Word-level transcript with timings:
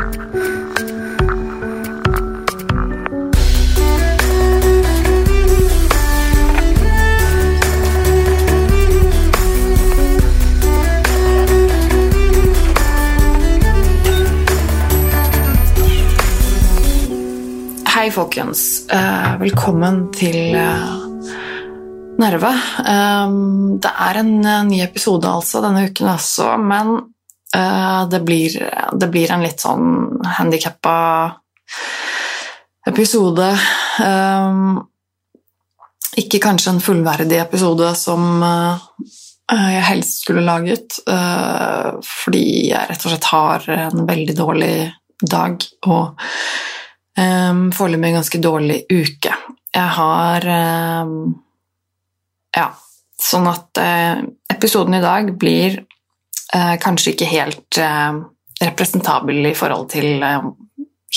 Hei, 0.00 0.06
folkens. 18.10 18.88
Eh, 18.88 19.36
velkommen 19.36 20.06
til 20.16 20.54
eh, 20.56 20.88
Nerve. 22.16 22.54
Eh, 22.80 23.28
det 23.76 23.92
er 24.08 24.20
en 24.24 24.32
ny 24.70 24.80
episode 24.80 25.28
altså 25.28 25.60
denne 25.60 25.84
uken 25.90 26.14
også, 26.16 26.56
men 26.56 26.96
det, 27.50 28.20
blir, 28.22 28.54
det 28.94 29.08
blir 29.10 29.32
en 29.34 29.42
litt 29.42 29.58
sånn 29.58 30.20
handikappa 30.38 30.98
episode. 32.88 33.48
Eh, 34.00 34.60
ikke 36.20 36.42
kanskje 36.42 36.74
en 36.74 36.82
fullverdig 36.84 37.38
episode 37.42 37.92
som 37.98 38.42
eh, 38.44 38.74
jeg 39.50 39.86
helst 39.88 40.24
skulle 40.24 40.46
laget, 40.46 41.00
eh, 41.10 41.92
fordi 42.06 42.44
jeg 42.70 42.90
rett 42.90 43.06
og 43.06 43.14
slett 43.14 43.30
har 43.32 43.70
en 43.76 44.04
veldig 44.08 44.36
dårlig 44.38 44.74
dag 45.20 45.70
og 45.86 46.20
Foreløpig 47.20 48.06
en 48.06 48.14
ganske 48.16 48.38
dårlig 48.40 48.76
uke. 48.88 49.32
Jeg 49.74 49.88
har 49.96 50.44
Ja, 52.56 52.68
sånn 53.20 53.48
at 53.50 53.80
episoden 54.54 54.96
i 54.96 55.02
dag 55.02 55.28
blir 55.36 55.82
kanskje 56.82 57.12
ikke 57.12 57.28
helt 57.30 57.78
uh, 57.78 58.16
representabel 58.60 59.46
i 59.46 59.54
forhold 59.54 59.86
til 59.92 60.24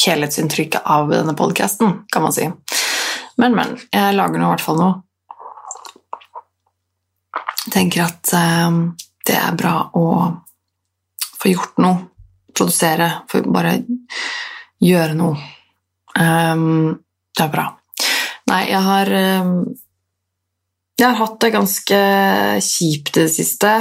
helhetsinntrykket 0.04 0.86
av 0.86 1.10
denne 1.10 1.34
podkasten, 1.38 2.04
kan 2.14 2.26
man 2.26 2.36
si. 2.36 2.46
Men, 3.42 3.56
men. 3.58 3.74
Jeg 3.90 4.16
lager 4.18 4.38
nå 4.38 4.46
i 4.46 4.52
hvert 4.54 4.64
fall 4.64 4.80
noe. 4.80 4.94
Jeg 7.64 7.74
tenker 7.74 8.06
at 8.06 8.32
det 9.26 9.36
er 9.40 9.58
bra 9.58 9.76
å 9.98 10.06
få 11.40 11.52
gjort 11.52 11.80
noe. 11.84 12.10
Produsere. 12.54 13.10
Bare 13.50 13.76
gjøre 14.84 15.16
noe. 15.18 15.36
Det 16.14 17.46
er 17.46 17.54
bra. 17.54 17.68
Nei, 18.52 18.64
jeg 18.70 18.84
har 18.88 19.14
Jeg 20.94 21.08
har 21.08 21.18
hatt 21.18 21.40
det 21.42 21.54
ganske 21.56 22.02
kjipt 22.62 23.18
i 23.18 23.24
det 23.24 23.32
siste. 23.34 23.72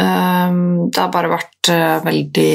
Um, 0.00 0.88
det 0.88 0.96
har 0.98 1.10
bare 1.12 1.28
vært 1.34 1.68
uh, 1.68 1.98
veldig 2.00 2.54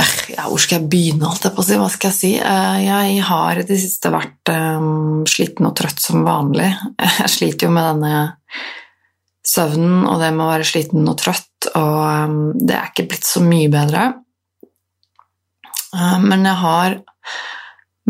uh, 0.00 0.14
ja, 0.32 0.46
Hvor 0.48 0.62
skal 0.62 0.78
jeg 0.78 0.88
begynne, 0.88 1.28
holdt 1.28 1.44
jeg 1.44 1.52
på 1.56 1.60
å 1.60 1.66
si? 1.66 1.76
Hva 1.80 1.88
skal 1.92 2.10
jeg 2.10 2.16
si? 2.16 2.30
Uh, 2.40 2.78
jeg 2.80 3.20
har 3.28 3.60
i 3.60 3.66
det 3.68 3.78
siste 3.82 4.12
vært 4.14 4.52
sliten 5.28 5.68
og 5.68 5.76
trøtt 5.76 6.00
som 6.00 6.24
vanlig. 6.26 6.70
Jeg 7.20 7.32
sliter 7.32 7.68
jo 7.68 7.74
med 7.74 7.88
denne 7.90 8.14
søvnen 9.46 10.06
og 10.08 10.20
det 10.22 10.32
med 10.34 10.46
å 10.46 10.50
være 10.54 10.66
sliten 10.66 11.06
og 11.06 11.18
trøtt, 11.20 11.68
og 11.78 12.56
det 12.66 12.74
er 12.74 12.88
ikke 12.90 13.06
blitt 13.10 13.26
så 13.26 13.42
mye 13.44 13.68
bedre. 13.72 14.08
Men 15.96 16.42
jeg 16.44 16.58
har 16.60 16.96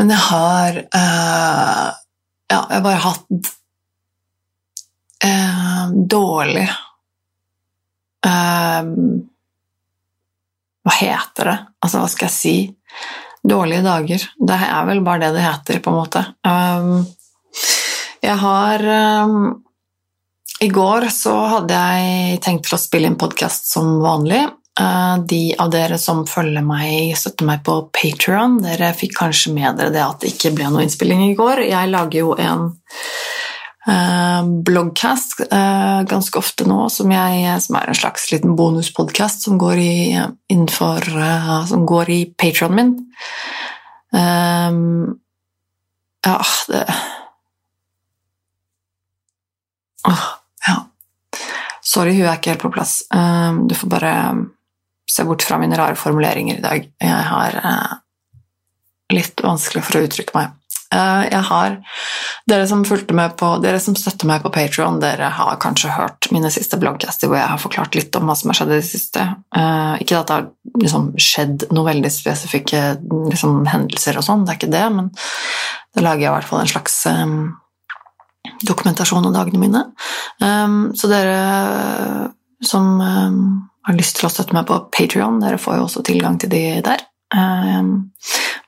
Men 0.00 0.08
jeg 0.10 0.22
har 0.26 0.78
Ja, 0.90 1.92
jeg 2.50 2.72
har 2.72 2.82
bare 2.82 3.04
hatt 3.04 3.52
uh, 5.24 5.86
dårlig 5.92 6.68
Hva 10.86 10.94
heter 10.98 11.44
det? 11.50 11.56
Altså, 11.84 12.00
hva 12.02 12.08
skal 12.10 12.26
jeg 12.26 12.34
si? 12.34 12.56
Dårlige 13.46 13.84
dager. 13.84 14.24
Det 14.34 14.56
er 14.66 14.88
vel 14.88 15.00
bare 15.06 15.28
det 15.28 15.36
det 15.36 15.44
heter, 15.44 15.78
på 15.82 15.92
en 15.92 15.98
måte. 16.00 16.22
jeg 18.22 18.36
har 18.42 18.84
I 20.66 20.68
går 20.74 21.08
så 21.14 21.34
hadde 21.52 21.78
jeg 21.78 22.40
tenkt 22.42 22.66
til 22.66 22.74
å 22.74 22.80
spille 22.82 23.06
inn 23.06 23.18
podkast 23.20 23.70
som 23.70 24.00
vanlig. 24.02 24.42
De 24.76 25.42
av 25.62 25.70
dere 25.72 25.98
som 26.02 26.26
følger 26.26 26.66
meg, 26.66 27.14
støtter 27.16 27.46
meg 27.48 27.62
på 27.64 27.78
Patrion, 27.94 28.58
dere 28.64 28.90
fikk 28.98 29.14
kanskje 29.22 29.54
med 29.54 29.78
dere 29.78 29.94
det 29.94 30.02
at 30.02 30.20
det 30.20 30.34
ikke 30.34 30.54
ble 30.58 30.72
noe 30.72 30.82
innspilling 30.84 31.22
i 31.30 31.36
går. 31.38 31.62
Jeg 31.70 31.94
lager 31.94 32.18
jo 32.24 32.34
en 32.34 32.72
bloggcast 34.66 35.40
uh, 35.52 36.02
ganske 36.10 36.38
ofte 36.38 36.66
nå, 36.66 36.88
som, 36.90 37.10
jeg, 37.14 37.60
som, 37.62 37.76
er 37.78 37.92
en 37.92 37.98
slags 37.98 38.24
liten 38.32 38.56
bonuspodkast 38.58 39.46
som 39.46 39.60
går 39.62 39.78
i, 39.78 39.92
innenfor, 40.50 41.06
uh, 41.14 41.60
som 41.70 41.86
går 41.86 42.10
i 42.10 42.18
patronen 42.34 42.80
min. 42.80 42.96
Um, 44.10 45.20
ja, 46.26 46.40
det 46.68 46.82
Åh, 50.06 50.26
ja. 50.66 50.76
Sorry, 51.82 52.12
hun 52.14 52.28
er 52.28 52.36
ikke 52.38 52.52
helt 52.54 52.62
på 52.62 52.70
plass. 52.74 53.00
Um, 53.10 53.64
du 53.66 53.74
får 53.74 53.90
bare 53.90 54.12
se 55.10 55.24
bort 55.26 55.42
fra 55.42 55.58
mine 55.58 55.78
rare 55.78 55.98
formuleringer 55.98 56.58
i 56.58 56.62
dag. 56.62 56.86
Jeg 57.02 57.24
har 57.30 57.58
uh, 57.62 57.96
litt 59.14 59.42
vanskelig 59.42 59.82
for 59.86 59.98
å 59.98 60.06
uttrykke 60.06 60.38
meg. 60.38 60.54
Uh, 60.96 61.26
jeg 61.28 61.42
har 61.48 61.76
Dere 62.48 62.66
som 62.70 62.84
fulgte 62.86 63.14
med 63.16 63.34
på, 63.40 63.48
dere 63.58 63.80
som 63.82 63.96
støtter 63.98 64.28
meg 64.30 64.44
på 64.44 64.52
Patrion, 64.54 65.00
dere 65.02 65.32
har 65.34 65.58
kanskje 65.60 65.90
hørt 65.96 66.28
mine 66.30 66.46
siste 66.54 66.78
bloggcaster 66.78 67.26
hvor 67.26 67.40
jeg 67.40 67.50
har 67.50 67.58
forklart 67.58 67.98
litt 67.98 68.14
om 68.16 68.28
hva 68.30 68.36
som 68.38 68.52
har 68.52 68.58
skjedd 68.60 68.70
i 68.70 68.78
det 68.78 68.86
siste. 68.86 69.24
Uh, 69.56 69.98
ikke 70.02 70.20
at 70.20 70.30
det 70.30 70.36
har 70.36 70.46
liksom, 70.78 71.08
skjedd 71.18 71.66
noe 71.74 71.88
veldig 71.88 72.12
spesifikke 72.14 72.82
liksom, 73.32 73.64
hendelser 73.72 74.20
og 74.20 74.26
sånn, 74.28 74.44
det 74.46 74.54
er 74.54 74.60
ikke 74.60 74.72
det, 74.76 74.84
men 74.94 75.10
da 75.96 76.04
lager 76.06 76.22
jeg 76.22 76.30
i 76.30 76.34
hvert 76.36 76.48
fall 76.52 76.62
en 76.62 76.70
slags 76.70 77.00
um, 77.10 77.36
dokumentasjon 78.62 79.26
av 79.26 79.34
dagene 79.34 79.60
mine. 79.60 79.82
Så 80.94 81.08
dere 81.10 82.30
som 82.64 83.00
har 83.02 83.96
lyst 83.98 84.20
til 84.20 84.28
å 84.28 84.30
støtte 84.32 84.54
meg 84.54 84.68
på 84.68 84.78
Patrion, 84.94 85.40
dere 85.42 85.58
får 85.60 85.80
jo 85.80 85.88
også 85.88 86.04
tilgang 86.06 86.38
til 86.40 86.52
de 86.52 86.62
der. 86.86 87.02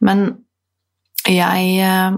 Men 0.05 0.25
jeg 1.28 1.81
uh, 1.84 2.16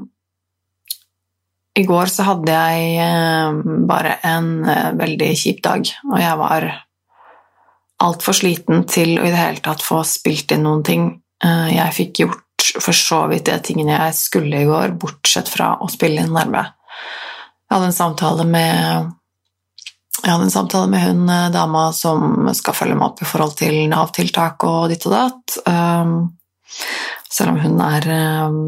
I 1.78 1.84
går 1.87 2.12
så 2.12 2.26
hadde 2.28 2.54
jeg 2.54 3.00
uh, 3.00 3.59
bare 3.88 4.19
en 4.26 4.53
uh, 4.66 4.91
veldig 4.98 5.31
kjip 5.38 5.62
dag, 5.65 5.91
og 6.10 6.21
jeg 6.21 6.41
var 6.41 6.69
altfor 8.00 8.37
sliten 8.37 8.87
til 8.88 9.19
å 9.19 9.26
i 9.26 9.32
det 9.32 9.41
hele 9.41 9.65
tatt 9.65 9.82
få 9.84 10.00
spilt 10.09 10.54
inn 10.54 10.65
noen 10.65 10.81
ting. 10.87 11.03
Jeg 11.44 11.93
fikk 11.93 12.22
gjort 12.22 12.65
for 12.81 12.97
så 12.97 13.19
vidt 13.28 13.50
de 13.50 13.59
tingene 13.65 13.93
jeg 13.93 14.15
skulle 14.16 14.62
i 14.62 14.69
går, 14.69 14.94
bortsett 15.00 15.50
fra 15.53 15.75
å 15.84 15.88
spille 15.93 16.25
inn 16.25 16.32
nerve. 16.32 16.62
Jeg 16.65 17.75
hadde 17.75 17.91
en 17.91 17.97
samtale 17.99 18.47
med 18.49 19.10
jeg 20.22 20.31
hadde 20.31 20.47
en 20.47 20.54
samtale 20.54 20.88
med 20.93 21.04
hun 21.04 21.53
dama 21.53 21.91
som 21.97 22.49
skal 22.56 22.76
følge 22.76 22.97
meg 22.97 23.10
opp 23.10 23.20
i 23.20 23.28
forhold 23.28 23.53
til 23.60 23.76
Nav-tiltak 23.93 24.65
og 24.69 24.88
ditt 24.94 25.04
og 25.09 25.16
datt. 25.19 25.60
Um, 25.69 26.16
selv 27.31 27.55
om 27.55 27.61
hun 27.63 27.79
er, 27.85 28.07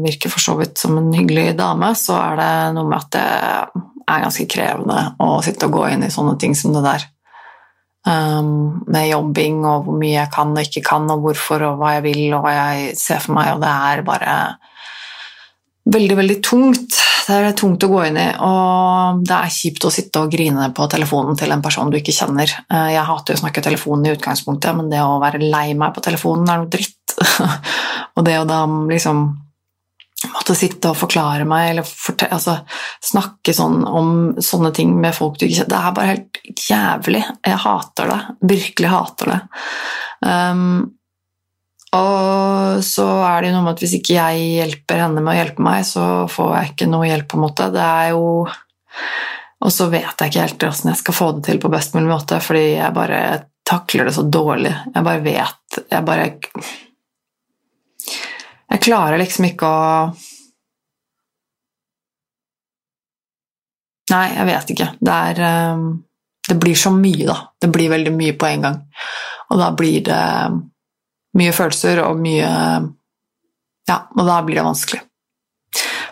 virker 0.05 0.31
for 0.31 0.43
så 0.43 0.55
vidt 0.59 0.79
som 0.79 0.95
en 0.97 1.11
hyggelig 1.15 1.57
dame, 1.59 1.91
så 1.99 2.15
er 2.21 2.37
det 2.39 2.51
noe 2.77 2.87
med 2.87 3.01
at 3.01 3.09
det 3.15 3.25
er 4.07 4.23
ganske 4.23 4.45
krevende 4.51 4.99
å 5.23 5.41
sitte 5.43 5.67
og 5.67 5.77
gå 5.77 5.87
inn 5.91 6.05
i 6.07 6.13
sånne 6.13 6.37
ting 6.39 6.55
som 6.55 6.75
det 6.75 6.85
der. 6.85 7.09
Um, 8.03 8.83
med 8.91 9.07
jobbing 9.07 9.61
og 9.63 9.85
hvor 9.85 9.95
mye 9.95 10.17
jeg 10.17 10.31
kan 10.33 10.51
og 10.51 10.65
ikke 10.65 10.83
kan, 10.83 11.07
og 11.11 11.23
hvorfor 11.23 11.63
og 11.69 11.79
hva 11.79 11.95
jeg 11.97 12.05
vil 12.09 12.35
og 12.35 12.43
hva 12.43 12.53
jeg 12.57 12.97
ser 12.99 13.23
for 13.23 13.37
meg, 13.37 13.53
og 13.55 13.63
det 13.63 13.71
er 13.71 14.03
bare 14.07 14.35
veldig, 15.93 16.17
veldig 16.19 16.39
tungt. 16.43 16.99
Det 17.23 17.35
er 17.37 17.55
tungt 17.55 17.83
å 17.85 17.87
gå 17.87 18.01
inn 18.09 18.19
i, 18.19 18.27
og 18.43 19.21
det 19.23 19.37
er 19.37 19.53
kjipt 19.55 19.87
å 19.87 19.91
sitte 19.93 20.25
og 20.25 20.31
grine 20.33 20.67
på 20.75 20.87
telefonen 20.91 21.39
til 21.39 21.53
en 21.55 21.63
person 21.63 21.91
du 21.91 21.95
ikke 21.99 22.15
kjenner. 22.15 22.51
Jeg 22.67 23.07
hater 23.07 23.37
å 23.37 23.39
snakke 23.39 23.63
telefonen 23.63 24.09
i 24.09 24.15
utgangspunktet, 24.17 24.75
men 24.75 24.91
det 24.91 24.99
å 24.99 25.21
være 25.23 25.39
lei 25.43 25.69
meg 25.79 25.95
på 25.95 26.03
telefonen 26.03 26.51
er 26.51 26.63
noe 26.63 26.71
dritt. 26.71 26.99
og 28.15 28.25
det 28.27 28.37
å 28.41 28.47
da 28.49 28.63
liksom 28.89 29.25
måtte 30.31 30.55
sitte 30.55 30.91
og 30.91 30.99
forklare 30.99 31.45
meg 31.47 31.73
eller 31.73 31.87
fortelle, 31.87 32.37
altså, 32.37 32.57
snakke 33.03 33.55
sånn 33.55 33.81
om 33.83 34.09
sånne 34.39 34.71
ting 34.75 34.93
med 34.99 35.15
folk 35.15 35.37
du 35.37 35.47
ikke 35.47 35.63
kjenner 35.63 35.71
Det 35.73 35.79
er 35.79 35.95
bare 35.97 36.11
helt 36.13 36.67
jævlig. 36.69 37.23
Jeg 37.43 37.61
hater 37.65 38.11
det. 38.11 38.19
Virkelig 38.53 38.91
hater 38.93 39.33
det. 39.33 39.39
Um, 40.23 40.67
og 41.93 42.81
så 42.85 43.05
er 43.27 43.43
det 43.43 43.53
noe 43.53 43.65
med 43.65 43.75
at 43.75 43.83
hvis 43.83 43.97
ikke 43.99 44.15
jeg 44.15 44.45
hjelper 44.57 45.03
henne 45.03 45.21
med 45.21 45.33
å 45.33 45.37
hjelpe 45.37 45.65
meg, 45.65 45.83
så 45.85 46.05
får 46.31 46.53
jeg 46.55 46.71
ikke 46.71 46.89
noe 46.89 47.09
hjelp, 47.09 47.27
på 47.29 47.37
en 47.37 47.43
måte. 47.43 47.69
Det 47.73 47.83
er 47.83 48.13
jo 48.15 48.47
Og 49.63 49.71
så 49.71 49.87
vet 49.87 50.19
jeg 50.19 50.31
ikke 50.31 50.41
helt 50.43 50.63
hvordan 50.65 50.89
jeg 50.91 50.99
skal 50.99 51.15
få 51.15 51.27
det 51.37 51.45
til 51.47 51.59
på 51.61 51.71
best 51.71 51.93
mulig 51.95 52.09
måte, 52.09 52.39
fordi 52.43 52.63
jeg 52.73 52.95
bare 52.95 53.19
takler 53.63 54.09
det 54.09 54.15
så 54.17 54.25
dårlig. 54.27 54.73
Jeg 54.93 55.05
bare 55.05 55.21
vet 55.23 55.77
Jeg 55.91 56.07
bare 56.07 56.25
Jeg 58.73 58.81
klarer 58.87 59.21
liksom 59.21 59.49
ikke 59.51 59.69
å 59.69 59.83
Nei, 64.11 64.25
jeg 64.35 64.45
vet 64.49 64.71
ikke. 64.73 64.87
Det 64.99 65.13
er 65.29 65.37
Det 66.43 66.57
blir 66.59 66.75
så 66.75 66.91
mye, 66.91 67.23
da. 67.29 67.37
Det 67.61 67.69
blir 67.71 67.89
veldig 67.93 68.11
mye 68.11 68.33
på 68.35 68.49
en 68.49 68.65
gang. 68.65 68.81
Og 69.49 69.61
da 69.61 69.69
blir 69.71 70.03
det 70.03 70.19
mye 71.39 71.55
følelser 71.55 72.03
og 72.03 72.19
mye 72.19 72.51
Ja, 73.89 73.97
og 74.15 74.27
da 74.27 74.41
blir 74.43 74.59
det 74.59 74.67
vanskelig. 74.67 75.01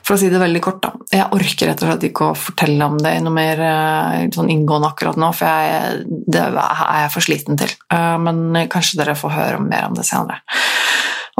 For 0.02 0.16
å 0.16 0.20
si 0.20 0.32
det 0.32 0.42
veldig 0.42 0.62
kort, 0.64 0.82
da. 0.84 0.90
Jeg 1.14 1.30
orker 1.38 1.70
rett 1.70 1.84
og 1.84 1.92
slett 1.92 2.08
ikke 2.08 2.32
å 2.32 2.38
fortelle 2.38 2.88
om 2.90 2.98
det 3.00 3.14
noe 3.24 3.36
mer 3.36 3.62
eh, 3.64 4.24
sånn 4.34 4.50
inngående 4.52 4.90
akkurat 4.90 5.20
nå, 5.22 5.30
for 5.38 5.46
jeg, 5.48 6.02
det 6.28 6.42
er 6.42 6.82
jeg 7.04 7.12
for 7.14 7.28
sliten 7.28 7.60
til. 7.62 7.72
Eh, 7.94 8.18
men 8.26 8.42
kanskje 8.72 9.00
dere 9.00 9.16
får 9.16 9.36
høre 9.38 9.62
mer 9.64 9.88
om 9.88 9.96
det 9.96 10.08
senere. 10.10 10.42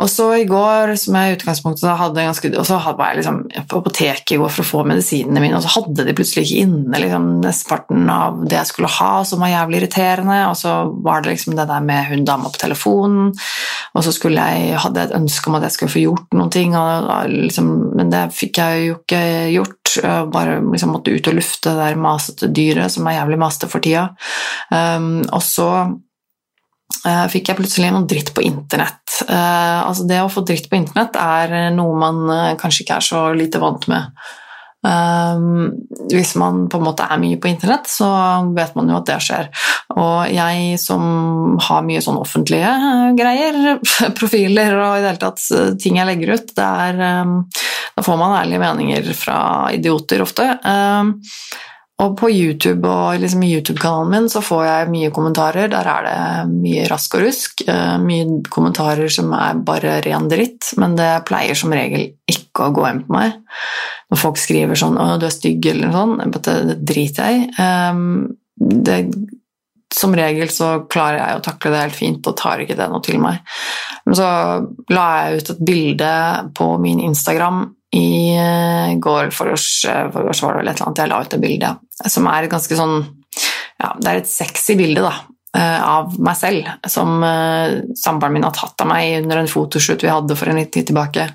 Og 0.02 0.10
så 0.10 0.28
i 0.40 0.48
går, 0.50 0.96
som 0.98 1.16
jeg 1.18 1.32
i 1.32 1.36
utgangspunktet 1.36 2.00
hadde 2.00 2.26
ganske, 2.26 2.52
og 2.58 2.66
så 2.68 2.80
var 2.98 3.12
jeg 3.12 3.22
liksom 3.22 3.40
på 3.70 3.82
apoteket 3.82 4.34
i 4.36 4.40
går 4.42 4.52
for 4.54 4.64
å 4.64 4.70
få 4.72 4.84
medisinene 4.90 5.44
mine, 5.44 5.58
og 5.60 5.66
så 5.66 5.76
hadde 5.76 6.06
de 6.08 6.16
plutselig 6.18 6.48
ikke 6.48 6.64
inne 6.66 7.02
liksom, 7.04 7.28
nesteparten 7.44 8.10
av 8.12 8.42
det 8.48 8.58
jeg 8.58 8.72
skulle 8.72 8.92
ha, 8.98 9.12
som 9.28 9.44
var 9.44 9.54
jævlig 9.54 9.82
irriterende. 9.82 10.40
Og 10.50 10.58
så 10.58 10.76
var 11.06 11.22
det 11.22 11.36
liksom 11.36 11.58
det 11.58 11.68
der 11.70 11.86
med 11.86 12.10
hun 12.10 12.26
dama 12.28 12.52
på 12.52 12.64
telefonen, 12.64 13.32
og 13.92 14.06
så 14.06 14.16
jeg, 14.32 14.76
hadde 14.80 15.02
jeg 15.02 15.10
et 15.10 15.18
ønske 15.18 15.50
om 15.50 15.58
at 15.60 15.68
jeg 15.68 15.76
skulle 15.76 15.94
få 15.94 16.06
gjort 16.06 16.38
noen 16.38 16.54
ting, 16.54 16.76
og, 16.78 17.12
liksom, 17.32 17.72
men 18.00 18.14
det 18.14 18.28
fikk 18.36 18.62
jeg 18.62 18.86
jo 18.88 19.00
ikke 19.02 19.24
gjort. 19.58 19.78
Bare 20.32 20.62
liksom 20.64 20.94
måtte 20.96 21.12
ut 21.12 21.28
og 21.28 21.36
lufte 21.36 21.74
det 21.74 21.82
der 21.82 22.00
masete 22.00 22.48
dyret 22.48 22.94
som 22.94 23.08
er 23.10 23.18
jævlig 23.18 23.40
masete 23.42 23.68
for 23.72 23.84
tida. 23.84 24.06
Um, 24.72 25.20
og 25.28 25.44
så 25.44 25.68
fikk 27.32 27.50
jeg 27.50 27.58
plutselig 27.58 27.90
noe 27.94 28.06
dritt 28.10 28.34
på 28.36 28.44
internett 28.46 28.98
Uh, 29.22 29.86
altså 29.86 30.06
det 30.10 30.18
å 30.24 30.30
få 30.32 30.42
dritt 30.48 30.66
på 30.70 30.80
internett 30.80 31.18
er 31.20 31.72
noe 31.76 31.94
man 32.00 32.24
kanskje 32.60 32.86
ikke 32.86 32.96
er 32.98 33.06
så 33.06 33.20
lite 33.38 33.62
vant 33.62 33.86
med. 33.92 34.24
Um, 34.82 35.76
hvis 36.10 36.32
man 36.42 36.64
på 36.72 36.80
en 36.80 36.86
måte 36.88 37.06
er 37.06 37.20
mye 37.22 37.38
på 37.38 37.52
internett, 37.52 37.86
så 37.92 38.08
vet 38.56 38.74
man 38.78 38.90
jo 38.90 38.98
at 38.98 39.10
det 39.12 39.20
skjer. 39.22 39.50
Og 39.94 40.32
jeg 40.34 40.80
som 40.82 41.04
har 41.62 41.86
mye 41.86 42.02
sånn 42.02 42.18
offentlige 42.22 42.72
greier, 43.20 43.60
profiler 44.20 44.78
og 44.80 44.96
i 44.96 45.04
det 45.04 45.12
hele 45.12 45.22
tatt 45.22 45.78
ting 45.82 46.02
jeg 46.02 46.10
legger 46.10 46.34
ut, 46.34 46.56
er, 46.58 47.04
um, 47.22 47.36
da 47.98 48.06
får 48.08 48.22
man 48.24 48.40
ærlige 48.40 48.64
meninger 48.64 49.12
fra 49.18 49.42
idioter 49.76 50.26
ofte. 50.26 50.48
Um, 50.66 51.20
og 52.02 52.16
på 52.18 52.30
YouTube 52.34 52.90
og 52.90 53.20
liksom 53.22 53.44
YouTube-kanalen 53.46 54.12
min 54.12 54.30
så 54.32 54.42
får 54.42 54.62
jeg 54.66 54.92
mye 54.94 55.12
kommentarer. 55.14 55.70
Der 55.70 55.90
er 55.92 56.08
det 56.08 56.54
mye 56.54 56.88
rask 56.90 57.18
og 57.18 57.26
rusk. 57.28 57.62
Eh, 57.70 57.98
mye 58.02 58.40
kommentarer 58.50 59.12
som 59.14 59.30
er 59.38 59.60
bare 59.68 60.00
ren 60.06 60.30
dritt, 60.32 60.72
men 60.82 60.96
det 60.98 61.12
pleier 61.30 61.58
som 61.58 61.74
regel 61.76 62.08
ikke 62.32 62.70
å 62.70 62.74
gå 62.74 62.88
inn 62.90 63.04
på 63.06 63.18
meg. 63.18 63.38
Når 64.12 64.22
folk 64.24 64.42
skriver 64.42 64.80
sånn 64.80 64.98
'Å, 64.98 65.20
du 65.20 65.28
er 65.28 65.36
stygg', 65.36 65.70
eller 65.70 65.88
noe 65.88 66.00
sånt, 66.00 66.42
det, 66.44 66.58
det 66.72 66.80
driter 66.86 67.30
jeg 67.30 67.38
i. 67.42 67.50
Ehm, 67.62 68.32
som 69.92 70.16
regel 70.16 70.50
så 70.50 70.88
klarer 70.90 71.20
jeg 71.20 71.38
å 71.38 71.44
takle 71.44 71.72
det 71.72 71.84
helt 71.84 71.96
fint 72.00 72.28
og 72.28 72.38
tar 72.40 72.64
ikke 72.64 72.78
det 72.80 72.88
noe 72.90 73.04
til 73.04 73.20
meg. 73.20 73.42
Men 74.06 74.18
så 74.18 74.30
la 74.90 75.06
jeg 75.26 75.42
ut 75.42 75.50
et 75.54 75.66
bilde 75.68 76.14
på 76.58 76.68
min 76.82 77.00
Instagram 77.04 77.66
i 77.92 78.40
eh, 79.08 79.30
for 79.34 79.54
oss, 79.54 79.68
for 79.86 80.30
oss 80.30 80.44
var 80.44 80.56
det 80.56 80.62
vel 80.62 80.72
et 80.72 80.80
eller 80.80 80.90
annet 80.90 81.04
jeg 81.04 81.12
la 81.12 81.22
ut 81.22 81.36
et 81.36 81.44
bilde 81.44 81.74
som 82.10 82.30
er 82.32 82.46
et 82.46 82.54
ganske 82.54 82.78
sånn 82.78 82.98
ja, 83.82 83.94
Det 83.98 84.10
er 84.10 84.20
et 84.20 84.30
sexy 84.30 84.76
bilde 84.78 85.02
da, 85.02 85.14
eh, 85.58 85.80
av 85.82 86.18
meg 86.22 86.38
selv 86.38 86.68
som 86.92 87.24
samboeren 87.98 88.36
min 88.36 88.46
har 88.46 88.54
tatt 88.54 88.84
av 88.84 88.92
meg 88.92 89.24
under 89.24 89.42
en 89.42 89.50
fotoshoot 89.50 90.06
vi 90.06 90.12
hadde 90.12 90.38
for 90.38 90.52
en 90.52 90.60
liten 90.62 90.76
tid 90.76 90.92
tilbake. 90.92 91.32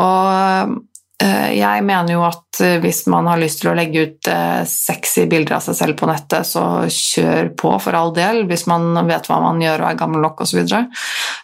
Og 0.00 0.80
jeg 1.22 1.84
mener 1.86 2.16
jo 2.16 2.22
at 2.24 2.58
hvis 2.82 3.04
man 3.12 3.28
har 3.30 3.38
lyst 3.38 3.60
til 3.60 3.70
å 3.70 3.74
legge 3.78 4.06
ut 4.08 4.30
sexy 4.66 5.28
bilder 5.30 5.58
av 5.58 5.62
seg 5.62 5.76
selv 5.78 5.98
på 6.00 6.08
nettet, 6.08 6.48
så 6.48 6.64
kjør 6.90 7.52
på 7.60 7.74
for 7.84 7.94
all 7.94 8.10
del, 8.16 8.42
hvis 8.48 8.64
man 8.70 8.96
vet 9.06 9.28
hva 9.30 9.38
man 9.44 9.60
gjør 9.62 9.84
og 9.84 9.90
er 9.90 10.00
gammel 10.00 10.24
nok 10.24 10.42
osv. 10.42 10.50
Så, 10.50 10.58
videre. 10.58 10.82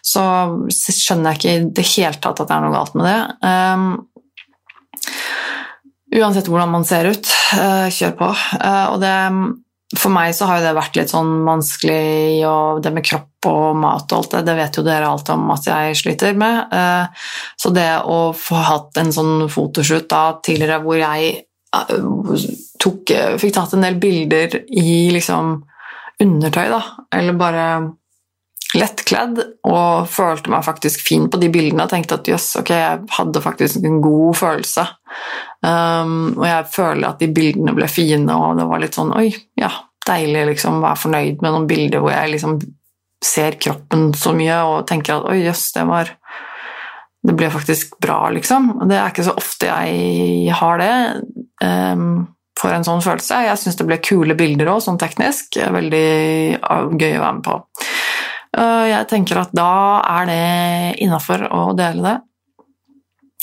så 0.03 0.25
skjønner 0.73 1.31
jeg 1.31 1.39
ikke 1.39 1.53
i 1.53 1.71
det 1.79 1.87
hele 1.93 2.19
tatt 2.19 2.41
at 2.41 2.49
det 2.49 2.57
er 2.57 2.65
noe 2.65 2.75
galt 2.75 2.97
med 2.99 3.07
det. 3.07 3.19
Uansett 6.09 6.47
hvordan 6.49 6.71
man 6.73 6.85
ser 6.87 7.05
ut, 7.11 7.27
eh, 7.53 7.89
kjør 7.93 8.15
på. 8.17 8.29
Eh, 8.57 8.85
og 8.89 8.97
det, 9.03 9.13
for 9.97 10.13
meg 10.13 10.33
så 10.33 10.47
har 10.49 10.59
jo 10.59 10.65
det 10.65 10.77
vært 10.77 10.97
litt 10.97 11.11
sånn 11.13 11.43
vanskelig, 11.45 12.41
og 12.49 12.81
det 12.81 12.93
med 12.95 13.05
kropp 13.05 13.49
og 13.49 13.77
mat 13.77 14.09
og 14.09 14.17
alt 14.17 14.33
det, 14.33 14.41
det 14.47 14.55
vet 14.57 14.79
jo 14.79 14.85
dere 14.87 15.11
alt 15.11 15.29
om 15.33 15.45
at 15.53 15.69
jeg 15.69 15.99
sliter 16.01 16.33
med. 16.37 16.73
Eh, 16.73 17.29
så 17.61 17.73
det 17.75 17.91
å 18.09 18.33
få 18.33 18.63
hatt 18.71 18.97
en 19.01 19.13
sånn 19.13 19.45
fotoshoot 19.53 20.09
da 20.09 20.23
tidligere 20.45 20.81
hvor 20.85 20.97
jeg 20.97 21.45
tok, 22.81 23.11
fikk 23.37 23.53
tatt 23.53 23.75
en 23.77 23.83
del 23.85 23.99
bilder 24.01 24.55
i 24.73 25.11
liksom 25.13 25.59
undertøy, 26.19 26.65
da, 26.73 26.79
eller 27.13 27.37
bare 27.37 27.65
lettkledd 28.79 29.39
og 29.67 30.07
følte 30.11 30.51
meg 30.53 30.65
faktisk 30.65 31.03
fin 31.05 31.27
på 31.31 31.39
de 31.41 31.49
bildene 31.51 31.85
og 31.85 31.91
tenkte 31.91 32.19
at 32.19 32.29
jøss, 32.29 32.53
ok, 32.61 32.71
jeg 32.73 33.03
hadde 33.17 33.43
faktisk 33.43 33.85
en 33.85 33.99
god 34.03 34.39
følelse. 34.39 34.85
Um, 35.65 36.37
og 36.37 36.45
jeg 36.47 36.67
føler 36.73 37.09
at 37.09 37.21
de 37.21 37.29
bildene 37.35 37.75
ble 37.75 37.89
fine, 37.91 38.35
og 38.35 38.59
det 38.59 38.67
var 38.69 38.83
litt 38.83 38.97
sånn 38.97 39.13
oi, 39.17 39.27
ja, 39.59 39.71
deilig 40.07 40.45
liksom 40.53 40.81
være 40.83 41.01
fornøyd 41.03 41.43
med 41.43 41.55
noen 41.55 41.67
bilder 41.69 42.03
hvor 42.03 42.15
jeg 42.15 42.33
liksom 42.35 42.57
ser 43.25 43.59
kroppen 43.59 44.09
så 44.15 44.31
mye 44.37 44.61
og 44.63 44.87
tenker 44.89 45.17
at 45.17 45.29
oi, 45.33 45.41
jøss, 45.43 45.69
det 45.75 45.85
var 45.89 46.15
Det 47.19 47.33
ble 47.35 47.49
faktisk 47.51 47.97
bra, 47.99 48.29
liksom. 48.31 48.69
Det 48.87 48.95
er 48.95 49.09
ikke 49.11 49.25
så 49.27 49.33
ofte 49.35 49.67
jeg 49.67 50.53
har 50.55 50.77
det. 50.79 50.93
Um, 51.59 52.29
for 52.59 52.75
en 52.75 52.85
sånn 52.85 53.03
følelse. 53.03 53.41
Jeg 53.47 53.59
syns 53.61 53.79
det 53.79 53.87
ble 53.87 53.97
kule 54.03 54.35
bilder 54.39 54.71
òg, 54.73 54.81
sånn 54.83 54.99
teknisk. 54.99 55.59
Veldig 55.59 56.05
gøy 56.59 57.17
å 57.17 57.23
være 57.23 57.33
med 57.37 57.43
på. 57.45 57.57
Jeg 58.57 59.05
tenker 59.11 59.43
at 59.43 59.51
da 59.53 60.01
er 60.01 60.25
det 60.29 60.43
innafor 61.05 61.45
å 61.53 61.61
dele 61.77 62.01
det. 62.01 62.15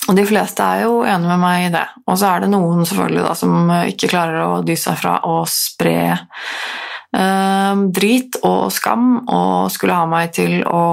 Og 0.07 0.15
de 0.15 0.25
fleste 0.27 0.63
er 0.63 0.85
jo 0.85 1.01
enige 1.03 1.33
med 1.33 1.43
meg 1.43 1.65
i 1.67 1.73
det. 1.75 1.87
Og 2.07 2.19
så 2.19 2.31
er 2.31 2.45
det 2.45 2.51
noen 2.53 2.87
selvfølgelig 2.87 3.25
da, 3.25 3.33
som 3.39 3.73
ikke 3.91 4.11
klarer 4.13 4.43
å 4.45 4.63
dy 4.67 4.77
seg 4.79 4.99
fra 5.01 5.17
å 5.27 5.41
spre 5.51 5.97
eh, 6.15 7.83
drit 7.99 8.39
og 8.47 8.69
skam, 8.75 9.09
og 9.27 9.73
skulle 9.75 9.99
ha 9.99 10.07
meg 10.11 10.35
til 10.37 10.61
å 10.63 10.87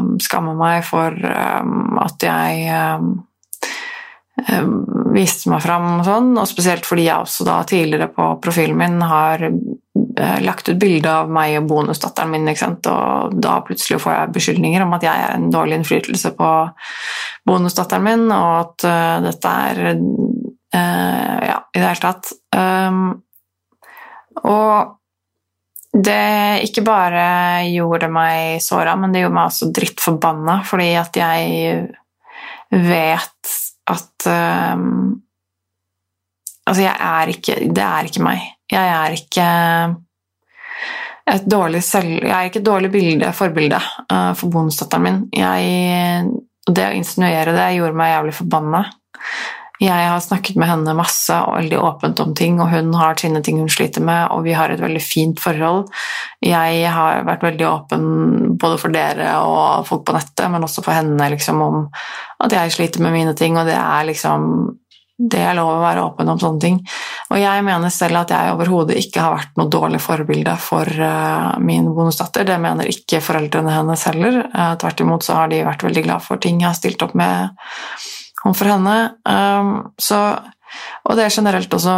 um, 0.00 0.14
skamme 0.22 0.56
meg 0.56 0.84
for 0.88 1.16
at 1.26 2.28
jeg 2.28 2.68
viste 5.16 5.48
meg 5.48 5.62
fram 5.64 5.86
og 5.98 6.04
sånn, 6.04 6.34
og 6.36 6.48
spesielt 6.48 6.84
fordi 6.84 7.06
jeg 7.06 7.24
også 7.24 7.46
da 7.48 7.60
tidligere 7.64 8.10
på 8.12 8.26
profilen 8.44 8.76
min 8.76 8.98
har 9.00 9.46
Eh, 10.18 10.40
lagt 10.40 10.68
ut 10.68 10.78
bilde 10.80 11.10
av 11.12 11.28
meg 11.28 11.58
og 11.58 11.66
bonusdatteren 11.68 12.30
min, 12.32 12.48
og 12.48 13.34
da 13.36 13.58
plutselig 13.64 13.98
får 14.00 14.14
jeg 14.14 14.32
beskyldninger 14.32 14.84
om 14.84 14.94
at 14.96 15.04
jeg 15.04 15.24
er 15.26 15.34
en 15.34 15.50
dårlig 15.52 15.76
innflytelse 15.76 16.32
på 16.38 16.52
bonusdatteren 17.48 18.06
min, 18.06 18.24
og 18.32 18.52
at 18.62 18.86
uh, 18.88 19.16
dette 19.26 19.52
er 19.68 19.82
uh, 19.92 21.36
Ja, 21.46 21.58
i 21.68 21.80
det 21.82 21.84
hele 21.84 22.00
tatt. 22.00 22.32
Um, 22.56 23.02
og 24.40 24.96
det 25.92 26.64
ikke 26.64 26.84
bare 26.84 27.26
gjorde 27.68 28.08
meg 28.12 28.64
såra, 28.64 28.96
men 28.96 29.12
det 29.12 29.24
gjorde 29.24 29.36
meg 29.36 29.52
også 29.52 29.70
drittforbanna, 29.76 30.58
fordi 30.68 30.90
at 31.00 31.20
jeg 31.20 31.86
vet 32.72 33.56
at 33.92 34.28
um, 34.32 35.22
Altså, 36.66 36.82
jeg 36.82 36.96
er 36.98 37.30
ikke 37.30 37.54
Det 37.70 37.82
er 37.84 38.08
ikke 38.08 38.24
meg. 38.26 38.40
Jeg 38.72 38.88
er 38.90 39.12
ikke 39.14 39.44
et 41.30 41.44
dårlig 41.50 41.82
selv... 41.82 42.24
Jeg 42.24 42.34
er 42.34 42.48
ikke 42.48 42.58
et 42.58 42.66
dårlig 42.66 42.90
bilde, 42.90 43.32
forbilde 43.34 43.78
uh, 44.12 44.32
for 44.38 44.50
bonusdatteren 44.50 45.04
min. 45.04 45.20
Jeg, 45.34 46.26
det 46.66 46.88
å 46.88 46.96
insinuere 46.98 47.54
det 47.54 47.68
gjorde 47.76 47.98
meg 47.98 48.12
jævlig 48.12 48.34
forbanna. 48.40 48.82
Jeg 49.82 50.08
har 50.08 50.22
snakket 50.24 50.56
med 50.56 50.70
henne 50.70 50.94
masse 50.96 51.36
og 51.44 51.58
veldig 51.58 51.80
åpent 51.84 52.20
om 52.24 52.32
ting, 52.36 52.60
og 52.62 52.70
hun 52.72 52.94
har 52.96 53.18
sine 53.20 53.42
ting 53.44 53.58
hun 53.60 53.72
sliter 53.72 54.04
med, 54.04 54.30
og 54.32 54.46
vi 54.46 54.54
har 54.56 54.72
et 54.72 54.80
veldig 54.80 55.02
fint 55.04 55.42
forhold. 55.42 55.84
Jeg 56.44 56.88
har 56.94 57.26
vært 57.28 57.44
veldig 57.44 57.68
åpen 57.68 58.06
både 58.56 58.80
for 58.80 58.94
dere 58.94 59.34
og 59.44 59.84
folk 59.88 60.06
på 60.08 60.16
nettet, 60.16 60.48
men 60.52 60.64
også 60.64 60.84
for 60.86 60.96
henne 60.96 61.28
liksom, 61.34 61.60
om 61.60 61.84
at 62.44 62.56
jeg 62.56 62.72
sliter 62.76 63.04
med 63.04 63.16
mine 63.18 63.36
ting, 63.36 63.58
og 63.60 63.68
det 63.68 63.76
er 63.76 64.08
liksom 64.08 64.50
det 65.16 65.40
er 65.40 65.54
lov 65.56 65.70
å 65.78 65.80
være 65.80 66.02
åpen 66.04 66.28
om 66.28 66.40
sånne 66.40 66.60
ting. 66.60 66.74
Og 67.32 67.38
jeg 67.40 67.62
mener 67.64 67.92
selv 67.92 68.20
at 68.20 68.34
jeg 68.34 68.52
overhodet 68.52 68.98
ikke 69.00 69.22
har 69.24 69.32
vært 69.38 69.54
noe 69.56 69.72
dårlig 69.72 70.00
forbilde 70.04 70.52
for 70.60 70.84
uh, 70.84 71.56
min 71.56 71.88
bonusdatter. 71.96 72.44
Det 72.44 72.58
mener 72.60 72.90
ikke 72.92 73.22
foreldrene 73.24 73.78
hennes 73.78 74.04
heller. 74.10 74.42
Uh, 74.52 74.74
tvert 74.80 75.00
imot 75.00 75.24
så 75.24 75.38
har 75.38 75.48
de 75.52 75.64
vært 75.64 75.86
veldig 75.88 76.04
glad 76.04 76.24
for 76.26 76.42
ting 76.42 76.60
jeg 76.60 76.68
har 76.68 76.76
stilt 76.76 77.06
opp 77.06 77.16
med 77.16 77.56
overfor 78.44 78.72
henne. 78.74 78.96
Um, 79.24 79.70
så, 79.98 80.20
og 81.06 81.18
det 81.18 81.26
er 81.26 81.36
generelt 81.36 81.72
også 81.72 81.96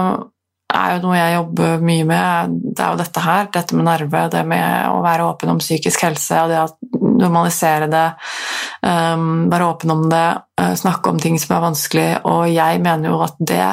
er 0.69 0.97
jo 0.97 1.05
noe 1.07 1.17
jeg 1.17 1.37
jobber 1.39 1.85
mye 1.85 2.07
med. 2.09 2.57
Det 2.77 2.85
er 2.85 2.93
jo 2.93 3.01
dette 3.01 3.25
her, 3.25 3.49
dette 3.55 3.77
med 3.77 3.87
nerve, 3.89 4.25
det 4.33 4.45
med 4.49 4.91
å 4.93 5.01
være 5.05 5.29
åpen 5.31 5.53
om 5.55 5.61
psykisk 5.63 6.05
helse 6.05 6.43
og 6.45 6.53
det 6.53 6.61
å 6.61 7.05
normalisere 7.19 7.89
det, 7.91 8.07
um, 8.85 9.49
være 9.51 9.69
åpen 9.73 9.95
om 9.95 10.05
det, 10.13 10.27
uh, 10.61 10.75
snakke 10.79 11.11
om 11.11 11.21
ting 11.23 11.39
som 11.41 11.57
er 11.57 11.65
vanskelig. 11.65 12.09
Og 12.29 12.51
jeg 12.53 12.83
mener 12.85 13.15
jo 13.15 13.23
at 13.25 13.41
det 13.41 13.65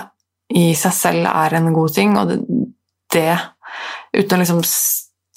i 0.56 0.70
seg 0.78 0.96
selv 0.96 1.28
er 1.32 1.58
en 1.58 1.74
god 1.76 1.96
ting, 1.98 2.16
og 2.22 2.32
det, 2.32 2.40
det 3.14 3.34
uten 4.16 4.38
å 4.38 4.42
liksom 4.44 4.64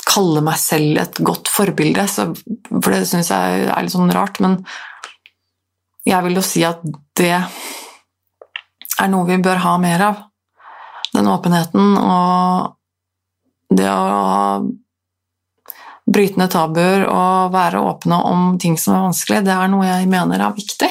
kalle 0.08 0.42
meg 0.44 0.60
selv 0.60 1.00
et 1.02 1.18
godt 1.26 1.50
forbilde, 1.52 2.06
for 2.08 2.94
det 2.94 3.02
syns 3.08 3.32
jeg 3.34 3.64
er 3.66 3.82
litt 3.84 3.92
sånn 3.92 4.14
rart. 4.14 4.38
Men 4.44 4.60
jeg 6.08 6.24
vil 6.24 6.38
jo 6.38 6.44
si 6.44 6.64
at 6.66 6.80
det 7.18 7.34
er 7.36 9.10
noe 9.12 9.28
vi 9.28 9.38
bør 9.42 9.62
ha 9.64 9.76
mer 9.80 10.04
av. 10.08 10.24
Den 11.14 11.28
åpenheten 11.30 11.96
og 12.00 12.74
det 13.74 13.88
å 13.88 14.64
bryte 16.08 16.40
ned 16.40 16.52
tabuer 16.52 17.04
og 17.08 17.52
være 17.52 17.82
åpne 17.84 18.18
om 18.30 18.44
ting 18.60 18.78
som 18.80 18.96
er 18.96 19.06
vanskelig, 19.10 19.42
det 19.44 19.54
er 19.54 19.70
noe 19.72 19.86
jeg 19.88 20.08
mener 20.08 20.40
er 20.40 20.56
viktig. 20.56 20.90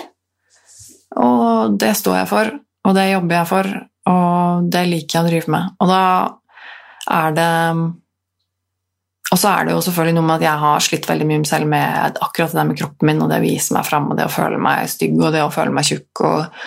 Og 1.17 1.77
det 1.81 1.93
står 1.97 2.19
jeg 2.19 2.29
for, 2.29 2.51
og 2.85 2.97
det 2.97 3.07
jobber 3.09 3.39
jeg 3.39 3.49
for, 3.49 3.71
og 4.11 4.67
det 4.73 4.83
liker 4.91 5.17
jeg 5.17 5.23
å 5.23 5.29
drive 5.31 5.53
med. 5.55 5.71
Og 5.81 5.89
da 5.89 6.03
er 7.17 7.37
det 7.37 7.53
Og 9.31 9.39
så 9.39 9.51
er 9.51 9.67
det 9.67 9.73
jo 9.75 9.83
selvfølgelig 9.83 10.15
noe 10.15 10.27
med 10.27 10.37
at 10.39 10.45
jeg 10.47 10.63
har 10.63 10.83
slitt 10.83 11.07
veldig 11.09 11.25
mye 11.27 11.47
selv 11.47 11.67
med 11.71 12.19
akkurat 12.23 12.53
det 12.53 12.61
der 12.61 12.69
med 12.69 12.79
kroppen 12.79 13.09
min 13.09 13.23
og 13.23 13.31
det 13.31 13.41
å 13.41 13.43
vise 13.43 13.75
meg 13.75 13.87
fram 13.87 14.11
og 14.11 14.19
det 14.19 14.27
å 14.27 14.31
føle 14.31 14.59
meg 14.61 14.91
stygg 14.91 15.17
og 15.19 15.33
det 15.35 15.43
å 15.43 15.51
føle 15.53 15.73
meg 15.75 15.89
tjukk 15.89 16.23
og 16.27 16.61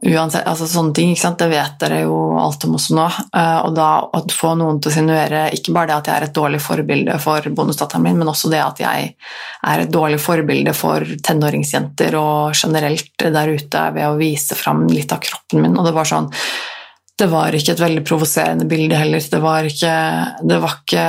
Uansett, 0.00 0.46
altså 0.48 0.64
sånne 0.64 0.94
ting, 0.96 1.10
ikke 1.12 1.20
sant? 1.20 1.42
Det 1.42 1.50
vet 1.50 1.74
dere 1.82 1.98
jo 2.06 2.14
alt 2.40 2.62
om 2.64 2.78
også 2.78 2.94
nå. 2.96 3.04
Eh, 3.36 3.58
og 3.66 3.74
da 3.76 3.88
å 4.00 4.22
få 4.32 4.54
noen 4.56 4.78
til 4.80 4.88
å 4.88 4.94
sinuere 4.94 5.42
ikke 5.52 5.74
bare 5.76 5.90
det 5.90 5.96
at 5.98 6.08
jeg 6.08 6.14
er 6.14 6.26
et 6.30 6.38
dårlig 6.38 6.60
forbilde 6.64 7.18
for 7.20 7.48
bonusdatteren 7.58 8.06
min, 8.06 8.16
men 8.16 8.30
også 8.32 8.48
det 8.48 8.62
at 8.64 8.80
jeg 8.80 9.10
er 9.68 9.82
et 9.82 9.92
dårlig 9.92 10.22
forbilde 10.24 10.72
for 10.78 11.04
tenåringsjenter 11.04 12.16
og 12.16 12.56
generelt 12.56 13.12
der 13.20 13.52
ute 13.52 13.84
ved 13.98 14.08
å 14.08 14.16
vise 14.16 14.56
fram 14.56 14.86
litt 14.88 15.12
av 15.12 15.20
kroppen 15.26 15.66
min. 15.66 15.76
Og 15.76 15.84
det 15.84 15.92
var 15.98 16.08
sånn 16.08 16.32
Det 17.20 17.28
var 17.28 17.52
ikke 17.52 17.74
et 17.74 17.82
veldig 17.82 18.02
provoserende 18.08 18.64
bilde 18.68 18.96
heller. 18.96 19.20
Det 19.20 19.40
var 19.42 19.66
ikke, 19.68 19.94
det 20.48 20.58
var 20.62 20.76
ikke 20.78 21.06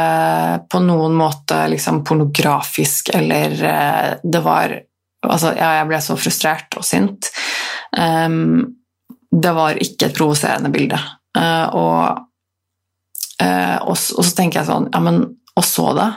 på 0.72 0.82
noen 0.84 1.16
måte 1.16 1.62
liksom 1.72 2.02
pornografisk 2.08 3.14
eller 3.16 3.56
eh, 3.64 4.08
Det 4.24 4.42
var 4.46 4.80
Altså, 5.22 5.52
ja, 5.54 5.76
jeg 5.78 5.86
ble 5.86 5.98
så 6.02 6.16
frustrert 6.18 6.76
og 6.80 6.82
sint. 6.82 7.28
Um, 7.94 8.64
det 9.30 9.52
var 9.54 9.78
ikke 9.78 10.08
et 10.08 10.16
provoserende 10.18 10.72
bilde. 10.74 10.98
Uh, 11.38 11.68
og, 11.78 12.24
uh, 13.38 13.78
og, 13.86 13.94
og, 13.94 14.26
så 14.26 14.34
tenker 14.34 14.60
jeg 14.60 14.68
sånn 14.72 14.90
Ja, 14.90 15.00
men 15.06 15.22
og 15.56 15.68
så 15.68 15.92
det? 15.94 16.10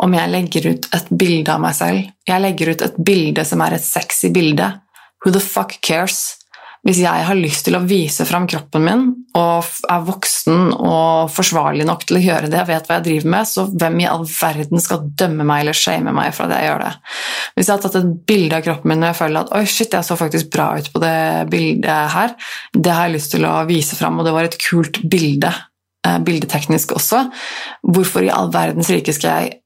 Om 0.00 0.16
jeg 0.16 0.32
legger 0.32 0.70
ut 0.72 0.88
et 0.96 1.12
bilde 1.20 1.52
av 1.52 1.60
meg 1.62 1.76
selv 1.76 2.08
Jeg 2.26 2.42
legger 2.42 2.72
ut 2.72 2.82
et 2.86 2.98
bilde 3.10 3.44
som 3.46 3.62
er 3.62 3.76
et 3.76 3.84
sexy 3.84 4.32
bilde. 4.34 4.72
Who 5.20 5.34
the 5.34 5.44
fuck 5.44 5.76
cares? 5.84 6.37
Hvis 6.86 7.00
jeg 7.02 7.24
har 7.26 7.36
lyst 7.36 7.64
til 7.66 7.74
å 7.74 7.82
vise 7.82 8.24
fram 8.28 8.46
kroppen 8.48 8.84
min 8.86 9.00
og 9.38 9.66
er 9.90 10.04
voksen 10.06 10.70
og 10.74 11.30
forsvarlig 11.30 11.84
nok 11.88 12.04
til 12.06 12.18
å 12.18 12.22
gjøre 12.22 12.50
det, 12.52 12.62
vet 12.68 12.86
hva 12.86 12.98
jeg 12.98 13.06
driver 13.08 13.32
med, 13.34 13.48
så 13.50 13.64
hvem 13.68 13.98
i 14.02 14.06
all 14.08 14.24
verden 14.30 14.82
skal 14.82 15.04
dømme 15.18 15.46
meg 15.46 15.64
eller 15.64 15.78
shame 15.78 16.14
meg 16.14 16.32
for 16.36 16.46
at 16.46 16.56
jeg 16.56 16.70
gjør 16.70 16.84
det? 16.86 16.92
Hvis 17.54 17.68
jeg 17.68 17.74
har 17.74 17.84
tatt 17.84 17.98
et 18.00 18.10
bilde 18.30 18.58
av 18.58 18.66
kroppen 18.66 18.92
min 18.92 19.02
og 19.04 19.10
jeg 19.10 19.18
føler 19.20 19.40
at 19.42 19.54
oi, 19.58 19.64
shit, 19.68 19.94
jeg 19.94 20.06
så 20.06 20.18
faktisk 20.18 20.50
bra 20.54 20.68
ut 20.78 20.90
på 20.94 21.02
det 21.02 21.18
bildet 21.52 22.14
her, 22.14 22.34
det 22.74 22.94
har 22.94 23.08
jeg 23.08 23.18
lyst 23.18 23.34
til 23.34 23.46
å 23.48 23.54
vise 23.68 23.98
fram, 23.98 24.18
og 24.18 24.28
det 24.28 24.34
var 24.38 24.48
et 24.48 24.58
kult 24.62 25.02
bilde, 25.10 25.52
eh, 26.06 26.20
bildeteknisk 26.24 26.94
også, 26.98 27.26
hvorfor 27.82 28.26
i 28.26 28.34
all 28.34 28.52
verdens 28.54 28.90
rike 28.94 29.14
skal 29.14 29.42
jeg 29.42 29.58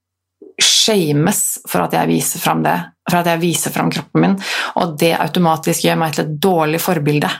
shames 0.83 1.45
for 1.69 1.85
at 1.85 1.95
jeg 1.97 2.11
viser 2.11 2.43
fram 2.43 2.65
det, 2.65 2.77
for 3.09 3.21
at 3.21 3.31
jeg 3.33 3.43
viser 3.43 3.75
fram 3.75 3.91
kroppen 3.93 4.25
min, 4.25 4.37
og 4.81 4.99
det 5.01 5.15
automatisk 5.19 5.87
gjør 5.87 5.99
meg 6.03 6.17
til 6.17 6.27
et 6.27 6.37
dårlig 6.43 6.83
forbilde. 6.83 7.31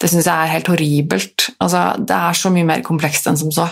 Det 0.00 0.08
syns 0.10 0.26
jeg 0.26 0.34
er 0.34 0.52
helt 0.54 0.70
horribelt. 0.70 1.46
Altså, 1.62 1.82
det 1.98 2.16
er 2.16 2.36
så 2.38 2.50
mye 2.54 2.66
mer 2.66 2.82
komplekst 2.86 3.26
enn 3.28 3.38
som 3.38 3.52
så. 3.54 3.66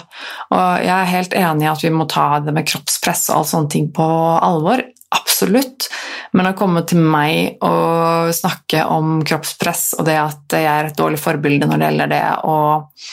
Og 0.52 0.82
jeg 0.82 0.94
er 0.94 1.12
helt 1.14 1.36
enig 1.38 1.66
i 1.66 1.70
at 1.70 1.84
vi 1.84 1.92
må 1.94 2.06
ta 2.10 2.40
det 2.44 2.54
med 2.54 2.66
kroppspress 2.68 3.28
og 3.30 3.36
alle 3.38 3.50
sånne 3.52 3.72
ting 3.72 3.88
på 3.94 4.06
alvor. 4.42 4.82
Absolutt. 5.16 5.88
Men 6.36 6.50
å 6.50 6.56
komme 6.58 6.84
til 6.86 7.02
meg 7.02 7.62
og 7.66 8.30
snakke 8.36 8.84
om 8.90 9.20
kroppspress 9.26 9.96
og 9.98 10.06
det 10.06 10.18
at 10.20 10.58
jeg 10.58 10.70
er 10.70 10.90
et 10.90 10.98
dårlig 10.98 11.18
forbilde 11.22 11.66
når 11.66 11.80
det 11.80 11.88
gjelder 11.88 12.12
det, 12.12 12.22
og, 12.46 13.08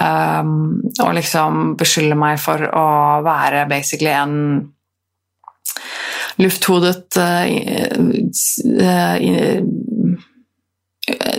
um, 0.00 0.54
og 1.04 1.12
liksom 1.18 1.74
beskylde 1.80 2.16
meg 2.20 2.40
for 2.40 2.64
å 2.70 2.86
være 3.26 3.66
basically 3.68 4.14
en 4.14 4.38
lufthodet 6.42 7.16
uh, 7.16 7.46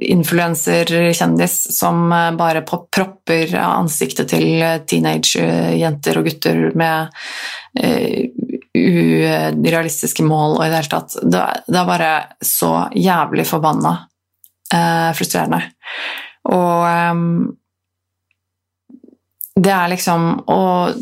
Influenserkjendis 0.00 1.56
som 1.76 2.08
bare 2.38 2.62
propper 2.64 3.52
ansiktet 3.60 4.30
til 4.32 4.62
teenage-jenter 4.88 6.16
og 6.16 6.24
gutter 6.30 6.62
med 6.78 7.10
urealistiske 8.72 10.24
mål 10.24 10.56
og 10.56 10.64
i 10.64 10.70
det 10.70 10.78
hele 10.78 10.92
tatt 10.94 11.18
Det, 11.20 11.42
er 11.76 11.90
bare 11.90 12.12
så 12.40 12.72
jævlig 12.96 13.44
forbanna 13.50 13.92
frustrerende. 15.18 15.60
Og 16.48 16.86
det 19.60 19.72
er 19.74 19.92
liksom 19.92 20.28
Og 20.46 20.94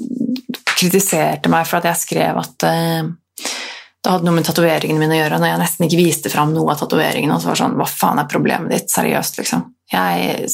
kritiserte 0.79 1.51
meg 1.53 1.67
for 1.69 1.81
at 1.81 1.91
jeg 1.91 2.03
skrev 2.05 2.39
at 2.41 2.69
uh, 2.69 3.11
det 3.99 4.13
hadde 4.13 4.29
noe 4.29 4.37
med 4.37 4.47
tatoveringene 4.47 5.01
mine 5.03 5.17
å 5.17 5.19
gjøre, 5.19 5.41
når 5.43 5.51
jeg 5.51 5.61
nesten 5.61 5.87
ikke 5.89 5.99
viste 5.99 6.31
fram 6.33 6.53
noe 6.55 6.71
av 6.73 6.79
tatoveringene. 6.81 7.35
Og 7.35 7.43
så 7.43 7.51
var 7.51 7.57
det 7.57 7.63
sånn 7.65 7.75
Hva 7.81 7.89
faen 7.91 8.23
er 8.23 8.31
problemet 8.31 8.73
ditt? 8.73 8.93
Seriøst, 8.93 9.41
liksom. 9.43 9.65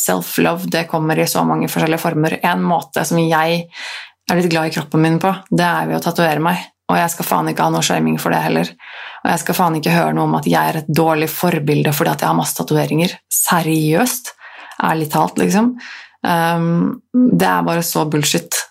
Self-love 0.01 0.71
det 0.73 0.87
kommer 0.89 1.21
i 1.21 1.27
så 1.29 1.45
mange 1.47 1.69
forskjellige 1.69 2.03
former. 2.03 2.39
En 2.41 2.65
måte 2.65 3.05
som 3.05 3.21
jeg 3.21 3.67
er 3.69 4.41
litt 4.41 4.49
glad 4.49 4.71
i 4.71 4.75
kroppen 4.75 5.05
min 5.05 5.21
på, 5.21 5.33
det 5.53 5.67
er 5.67 5.91
ved 5.91 6.01
å 6.01 6.05
tatovere 6.07 6.43
meg. 6.43 6.65
Og 6.89 6.99
jeg 6.99 7.13
skal 7.15 7.29
faen 7.29 7.53
ikke 7.53 7.69
ha 7.69 7.73
noe 7.73 7.85
shaming 7.85 8.17
for 8.21 8.33
det 8.33 8.41
heller. 8.45 8.73
Og 9.23 9.31
jeg 9.33 9.45
skal 9.45 9.59
faen 9.61 9.79
ikke 9.79 9.93
høre 9.95 10.17
noe 10.17 10.29
om 10.29 10.37
at 10.41 10.49
jeg 10.49 10.73
er 10.73 10.81
et 10.81 10.89
dårlig 10.89 11.29
forbilde 11.33 11.93
fordi 11.97 12.13
at 12.13 12.25
jeg 12.25 12.31
har 12.33 12.41
masse 12.41 12.57
tatoveringer. 12.59 13.17
Seriøst. 13.33 14.35
Ærlig 14.85 15.13
talt, 15.13 15.39
liksom. 15.41 15.75
Um, 16.25 17.03
det 17.13 17.49
er 17.49 17.67
bare 17.69 17.85
så 17.85 18.07
bullshit 18.09 18.64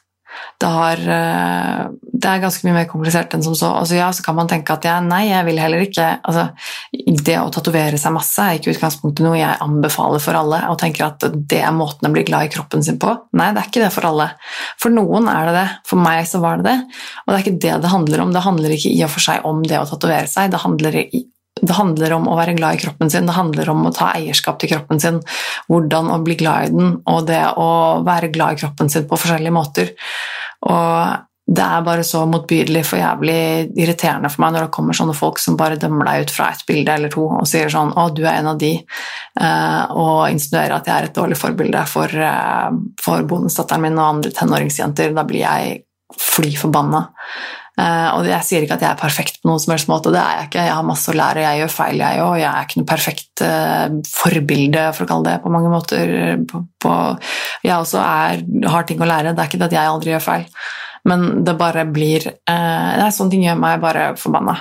det, 0.63 0.69
har, 0.71 0.99
eh, 1.11 1.79
det, 2.13 2.29
er 2.29 2.41
ganske 2.43 2.63
mye 2.63 2.77
mer 2.77 2.87
komplisert 2.87 3.33
enn 3.35 3.43
som 3.43 3.55
så. 3.57 3.73
Altså, 3.81 3.97
ja, 3.97 4.07
så 4.15 4.23
kan 4.23 4.37
man 4.37 4.47
tenke 4.47 4.75
at 4.77 4.85
ja, 4.87 4.95
nei, 5.03 5.25
jeg 5.27 5.43
vil 5.49 5.59
heller 5.59 5.83
ikke 5.83 6.05
altså, 6.21 6.45
Det 7.27 7.35
å 7.41 7.49
tatovere 7.51 7.99
seg 7.99 8.15
masse 8.15 8.45
er 8.45 8.59
ikke 8.59 8.71
utgangspunktet 8.71 9.25
noe 9.25 9.35
jeg 9.41 9.59
anbefaler 9.65 10.23
for 10.23 10.39
alle, 10.39 10.61
og 10.71 10.79
tenker 10.79 11.09
at 11.09 11.27
det 11.33 11.59
er 11.59 11.75
måten 11.75 12.07
å 12.07 12.13
bli 12.15 12.23
glad 12.27 12.47
i 12.47 12.53
kroppen 12.53 12.85
sin 12.85 13.01
på. 13.01 13.11
Nei, 13.35 13.51
det 13.51 13.63
er 13.63 13.69
ikke 13.71 13.83
det 13.83 13.91
for 13.95 14.07
alle. 14.07 14.29
For 14.79 14.95
noen 14.95 15.27
er 15.31 15.49
det 15.49 15.57
det. 15.59 15.67
For 15.89 15.99
meg 15.99 16.23
så 16.29 16.39
var 16.43 16.61
det 16.61 16.69
det. 16.71 16.79
Og 17.25 17.33
det 17.33 17.37
er 17.37 17.45
ikke 17.45 17.61
det 17.67 17.75
det 17.83 17.93
handler 17.93 18.23
om. 18.23 18.33
Det 18.33 18.47
handler 18.47 18.77
ikke 18.77 18.95
i 18.95 19.03
og 19.03 19.13
for 19.13 19.27
seg 19.27 19.47
om 19.49 19.63
det 19.67 19.81
å 19.81 19.87
tatovere 19.89 20.31
seg. 20.31 20.53
Det 20.53 20.63
handler 20.63 20.99
i 21.03 21.25
det 21.61 21.75
handler 21.77 22.15
om 22.15 22.25
å 22.27 22.35
være 22.37 22.55
glad 22.57 22.77
i 22.77 22.81
kroppen 22.81 23.11
sin, 23.13 23.27
det 23.29 23.35
handler 23.37 23.69
om 23.71 23.85
å 23.87 23.93
ta 23.93 24.09
eierskap 24.17 24.57
til 24.59 24.71
kroppen 24.73 24.99
sin, 24.99 25.19
hvordan 25.69 26.09
å 26.11 26.19
bli 26.25 26.35
glad 26.39 26.67
i 26.67 26.71
den, 26.73 26.95
og 27.09 27.27
det 27.29 27.43
å 27.61 27.69
være 28.05 28.31
glad 28.33 28.55
i 28.55 28.63
kroppen 28.63 28.89
sin 28.91 29.05
på 29.07 29.19
forskjellige 29.19 29.53
måter. 29.53 29.93
Og 30.69 31.23
det 31.43 31.63
er 31.63 31.83
bare 31.83 32.03
så 32.07 32.21
motbydelig 32.29 32.85
for 32.87 33.01
jævlig 33.01 33.73
irriterende 33.75 34.29
for 34.31 34.45
meg 34.45 34.53
når 34.55 34.65
det 34.65 34.75
kommer 34.77 34.95
sånne 34.95 35.15
folk 35.17 35.41
som 35.43 35.57
bare 35.59 35.75
dømmer 35.79 36.07
deg 36.07 36.23
ut 36.23 36.31
fra 36.31 36.47
ett 36.53 36.63
bilde 36.69 36.93
eller 36.95 37.11
to 37.11 37.25
og 37.27 37.47
sier 37.49 37.71
sånn 37.71 37.91
'Å, 37.91 38.05
du 38.15 38.23
er 38.23 38.37
en 38.37 38.47
av 38.53 38.61
de', 38.61 38.85
uh, 39.41 39.83
og 39.91 40.29
insinuerer 40.31 40.77
at 40.77 40.87
jeg 40.87 40.95
er 40.95 41.09
et 41.09 41.17
dårlig 41.17 41.37
forbilde 41.37 41.83
for, 41.91 42.07
uh, 42.07 42.71
for 43.01 43.27
bonusdatteren 43.27 43.81
min 43.81 43.99
og 43.99 44.07
andre 44.07 44.31
tenåringsjenter. 44.31 45.13
Da 45.13 45.23
blir 45.27 45.43
jeg 45.43 45.83
fly 46.15 46.55
forbanna. 46.55 47.09
Uh, 47.73 48.19
og 48.19 48.27
jeg 48.29 48.45
sier 48.45 48.65
ikke 48.65 48.75
at 48.77 48.83
jeg 48.85 48.93
er 48.93 48.99
perfekt 48.99 49.39
på 49.41 49.49
noen 49.49 49.61
som 49.61 49.71
helst 49.73 49.89
måte, 49.89 50.11
det 50.13 50.19
er 50.21 50.37
jeg 50.37 50.49
ikke. 50.51 50.65
Jeg 50.67 50.75
har 50.77 50.85
masse 50.85 51.09
å 51.09 51.17
lære, 51.17 51.41
jeg 51.41 51.61
gjør 51.63 51.71
feil, 51.73 52.03
jeg 52.03 52.21
òg. 52.21 52.35
Jeg 52.37 52.49
er 52.51 52.67
ikke 52.67 52.81
noe 52.81 52.89
perfekt 52.91 53.43
uh, 53.45 53.95
forbilde, 54.11 54.85
for 54.93 55.05
å 55.05 55.09
kalle 55.09 55.31
det 55.31 55.41
på 55.41 55.53
mange 55.53 55.71
måter. 55.73 56.13
Jeg 57.65 57.73
også 57.73 58.03
er, 58.03 58.45
har 58.69 58.87
ting 58.89 59.01
å 59.01 59.09
lære, 59.09 59.33
det 59.33 59.41
er 59.41 59.49
ikke 59.49 59.61
det 59.63 59.71
at 59.71 59.77
jeg 59.79 59.93
aldri 59.95 60.13
gjør 60.13 60.25
feil. 60.27 60.47
Men 61.09 61.27
det 61.43 61.57
bare 61.59 61.83
blir 61.89 62.23
det 62.23 62.33
er 62.47 63.09
Sånne 63.11 63.33
ting 63.33 63.41
gjør 63.43 63.57
meg 63.59 63.81
bare 63.83 64.05
forbanna. 64.15 64.53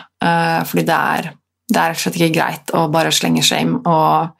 fordi 0.67 0.83
det 0.89 0.97
er, 0.97 1.29
det 1.71 1.79
er 1.79 1.93
rett 1.93 2.01
og 2.01 2.03
slett 2.03 2.19
ikke 2.19 2.35
greit 2.35 2.73
å 2.75 2.89
bare 2.91 3.13
slenge 3.15 3.45
shame 3.47 3.79
og 3.87 4.33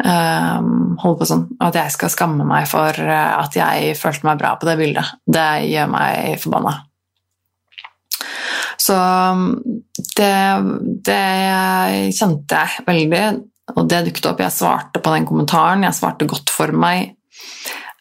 holde 0.00 1.18
på 1.20 1.28
sånn. 1.28 1.44
At 1.60 1.76
jeg 1.76 1.92
skal 1.92 2.14
skamme 2.16 2.48
meg 2.48 2.64
for 2.72 2.96
at 3.04 3.60
jeg 3.60 3.92
følte 4.00 4.30
meg 4.30 4.40
bra 4.40 4.56
på 4.56 4.70
det 4.70 4.78
bildet. 4.80 5.18
Det 5.28 5.48
gjør 5.68 5.92
meg 5.98 6.40
forbanna. 6.40 6.78
Så 8.78 8.94
um, 8.94 9.46
det, 10.16 10.34
det 11.06 11.22
kjente 12.16 12.62
jeg 12.62 12.86
veldig, 12.86 13.22
og 13.76 13.88
det 13.90 14.04
dukket 14.08 14.30
opp. 14.30 14.42
Jeg 14.44 14.54
svarte 14.54 15.02
på 15.02 15.14
den 15.14 15.26
kommentaren, 15.28 15.86
jeg 15.86 15.98
svarte 15.98 16.28
godt 16.30 16.52
for 16.52 16.74
meg. 16.74 17.14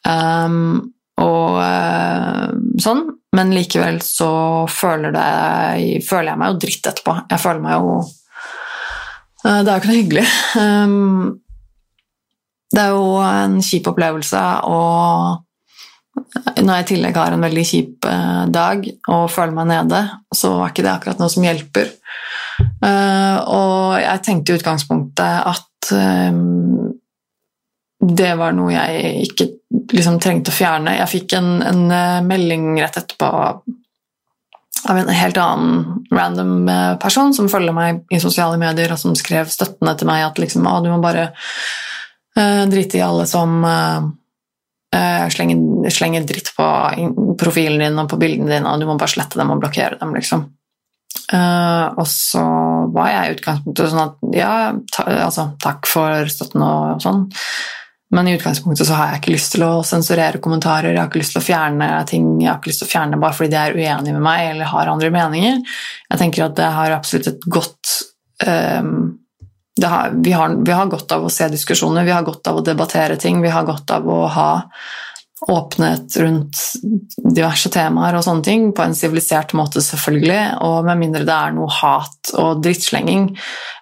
Um, 0.07 0.93
og 1.17 1.57
uh, 1.57 2.53
sånn, 2.81 3.03
men 3.35 3.55
likevel 3.55 3.99
så 4.05 4.29
føler, 4.71 5.11
det, 5.15 6.03
føler, 6.05 6.31
jeg 6.31 6.41
meg 6.41 6.53
jo 6.53 6.61
dritt 6.63 6.91
etterpå. 6.93 7.17
Jeg 7.33 7.43
føler 7.43 7.65
meg 7.65 7.75
jo 7.75 7.97
uh, 7.97 9.59
Det 9.65 9.67
er 9.67 9.73
jo 9.73 9.79
ikke 9.81 9.91
noe 9.91 9.99
hyggelig. 9.99 10.27
Um, 10.61 11.27
det 12.73 12.83
er 12.83 12.95
jo 12.95 13.11
en 13.23 13.59
kjip 13.63 13.87
opplevelse, 13.89 14.43
og 14.67 15.46
når 16.17 16.71
jeg 16.71 16.83
i 16.83 16.87
tillegg 16.91 17.17
har 17.17 17.33
en 17.33 17.45
veldig 17.45 17.63
kjip 17.67 18.07
eh, 18.09 18.43
dag 18.53 18.83
og 19.13 19.29
føler 19.31 19.55
meg 19.57 19.69
nede, 19.71 20.01
så 20.33 20.53
er 20.59 20.73
ikke 20.73 20.85
det 20.85 20.93
akkurat 20.93 21.21
noe 21.21 21.31
som 21.31 21.45
hjelper. 21.45 21.91
Eh, 22.59 23.37
og 23.53 23.97
jeg 24.01 24.23
tenkte 24.25 24.53
i 24.53 24.59
utgangspunktet 24.59 25.49
at 25.53 25.91
eh, 25.95 26.41
det 28.07 28.33
var 28.39 28.53
noe 28.57 28.73
jeg 28.73 29.25
ikke 29.27 29.49
liksom, 29.93 30.19
trengte 30.23 30.53
å 30.53 30.57
fjerne. 30.57 30.97
Jeg 30.99 31.11
fikk 31.13 31.37
en, 31.37 31.57
en 31.65 31.83
melding 32.27 32.75
rett 32.77 32.99
etterpå 33.01 33.31
av 34.87 34.99
en 35.01 35.09
helt 35.11 35.39
annen 35.41 36.05
random 36.13 36.69
person 37.01 37.33
som 37.35 37.49
følger 37.51 37.73
meg 37.75 38.03
i 38.13 38.21
sosiale 38.21 38.59
medier, 38.61 38.93
og 38.93 39.01
som 39.01 39.17
skrev 39.17 39.49
støttende 39.51 39.95
til 39.97 40.07
meg 40.07 40.27
at 40.27 40.39
liksom, 40.39 40.69
ah, 40.69 40.77
du 40.85 40.91
må 40.93 41.01
bare 41.03 41.31
drite 42.37 42.99
i 42.99 43.03
alle 43.03 43.25
som 43.27 43.65
uh, 44.97 45.25
slenger, 45.33 45.89
slenger, 45.93 46.27
dritt 46.27 46.51
på 46.57 46.67
profilen 47.39 47.83
din 47.83 48.01
og 48.01 48.09
på 48.11 48.19
bildene 48.21 48.51
dine, 48.51 48.73
og 48.73 48.81
du 48.81 48.89
må 48.89 48.97
bare 48.97 49.13
slette 49.13 49.39
dem 49.39 49.53
og 49.53 49.61
blokkere 49.63 49.99
dem, 50.01 50.15
liksom. 50.17 50.47
Uh, 51.27 51.93
og 51.97 52.05
så 52.07 52.43
var 52.93 53.09
jeg 53.11 53.23
i 53.29 53.33
utgangspunktet 53.37 53.91
sånn 53.91 54.05
at 54.05 54.37
ja, 54.37 54.53
ta, 54.93 55.07
altså, 55.27 55.49
takk 55.63 55.89
for 55.89 56.29
støtten 56.31 56.63
og 56.63 57.03
sånn, 57.03 57.25
men 58.15 58.29
i 58.29 58.37
utgangspunktet 58.37 58.87
så 58.87 58.95
har 58.95 59.11
jeg 59.11 59.21
ikke 59.21 59.33
lyst 59.33 59.53
til 59.55 59.65
å 59.67 59.71
sensurere 59.87 60.39
kommentarer, 60.43 60.93
jeg 60.93 61.01
har 61.01 61.09
ikke 61.09 61.19
lyst 61.19 61.35
til 61.35 61.41
å 61.41 61.47
fjerne 61.47 61.89
ting, 62.07 62.29
jeg 62.39 62.49
har 62.49 62.61
ikke 62.61 62.71
lyst 62.71 62.83
til 62.83 62.87
å 62.87 62.93
fjerne 62.93 63.19
bare 63.19 63.35
fordi 63.35 63.51
de 63.51 63.59
er 63.59 63.75
uenige 63.75 64.15
med 64.15 64.23
meg 64.23 64.43
eller 64.53 64.71
har 64.71 64.91
andre 64.93 65.09
meninger. 65.11 65.57
Jeg 66.07 66.21
tenker 66.21 66.45
at 66.45 66.55
det 66.55 66.69
har 66.77 66.95
absolutt 66.95 67.27
et 67.33 67.47
godt 67.51 67.97
um, 68.47 69.17
har, 69.85 70.13
vi, 70.23 70.31
har, 70.31 70.55
vi, 70.65 70.71
har, 70.73 70.89
godt 70.89 71.11
av 71.11 71.27
å 71.27 71.33
se 71.33 71.49
diskusjoner, 71.51 72.05
vi 72.07 72.15
har 72.15 72.25
godt 72.25 72.47
av 72.49 72.61
å 72.61 72.65
debattere 72.65 73.17
ting, 73.21 73.41
vi 73.43 73.51
har 73.53 73.67
godt 73.67 73.91
av 73.93 74.07
å 74.09 74.23
ha 74.33 74.49
åpenhet 75.47 76.15
rundt 76.17 76.57
diverse 77.35 77.69
temaer 77.69 78.15
og 78.17 78.23
sånne 78.25 78.45
ting, 78.45 78.63
på 78.73 78.81
en 78.81 78.95
sivilisert 78.97 79.53
måte, 79.57 79.83
selvfølgelig, 79.85 80.39
og 80.65 80.87
med 80.87 81.01
mindre 81.03 81.27
det 81.27 81.35
er 81.35 81.53
noe 81.53 81.69
hat 81.71 82.31
og 82.41 82.63
drittslenging 82.65 83.29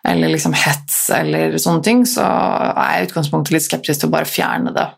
eller 0.10 0.34
liksom 0.34 0.56
hets 0.58 0.98
eller 1.16 1.56
sånne 1.62 1.86
ting, 1.86 2.04
så 2.10 2.26
er 2.26 2.98
jeg 2.98 3.06
i 3.06 3.08
utgangspunktet 3.10 3.56
litt 3.56 3.68
skeptisk 3.70 4.04
til 4.04 4.12
å 4.12 4.16
bare 4.18 4.30
fjerne 4.30 4.76
det. 4.76 4.90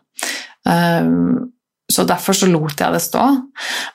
Um, 0.66 1.54
så 1.92 2.04
derfor 2.04 2.36
så 2.36 2.46
lot 2.50 2.80
jeg 2.80 2.92
det 2.92 3.00
stå. 3.00 3.22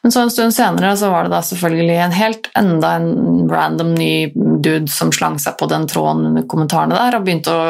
Men 0.02 0.14
så 0.14 0.24
en 0.24 0.32
stund 0.34 0.56
senere 0.56 0.96
så 0.98 1.12
var 1.14 1.28
det 1.28 1.36
da 1.36 1.42
selvfølgelig 1.46 1.98
en 2.02 2.16
helt 2.18 2.50
enda 2.58 2.96
en 2.98 3.52
random 3.52 3.94
ny 3.94 4.14
dude 4.34 4.90
som 4.92 5.12
slang 5.14 5.38
seg 5.42 5.60
på 5.60 5.68
den 5.70 5.86
tråden 5.92 6.32
under 6.32 6.48
kommentarene 6.50 6.98
der 6.98 7.20
og 7.20 7.28
begynte 7.28 7.54
å 7.54 7.68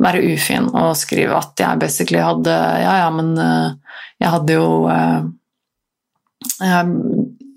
være 0.00 0.22
ufin 0.32 0.70
og 0.72 0.96
skrive 0.96 1.36
at 1.36 1.60
jeg 1.60 1.82
basically 1.82 2.22
hadde 2.24 2.54
Ja, 2.80 2.94
ja, 3.02 3.10
men 3.12 3.34
uh, 3.36 3.74
jeg 4.18 4.32
hadde 4.32 4.56
jo 4.56 4.68
eh, 4.90 5.20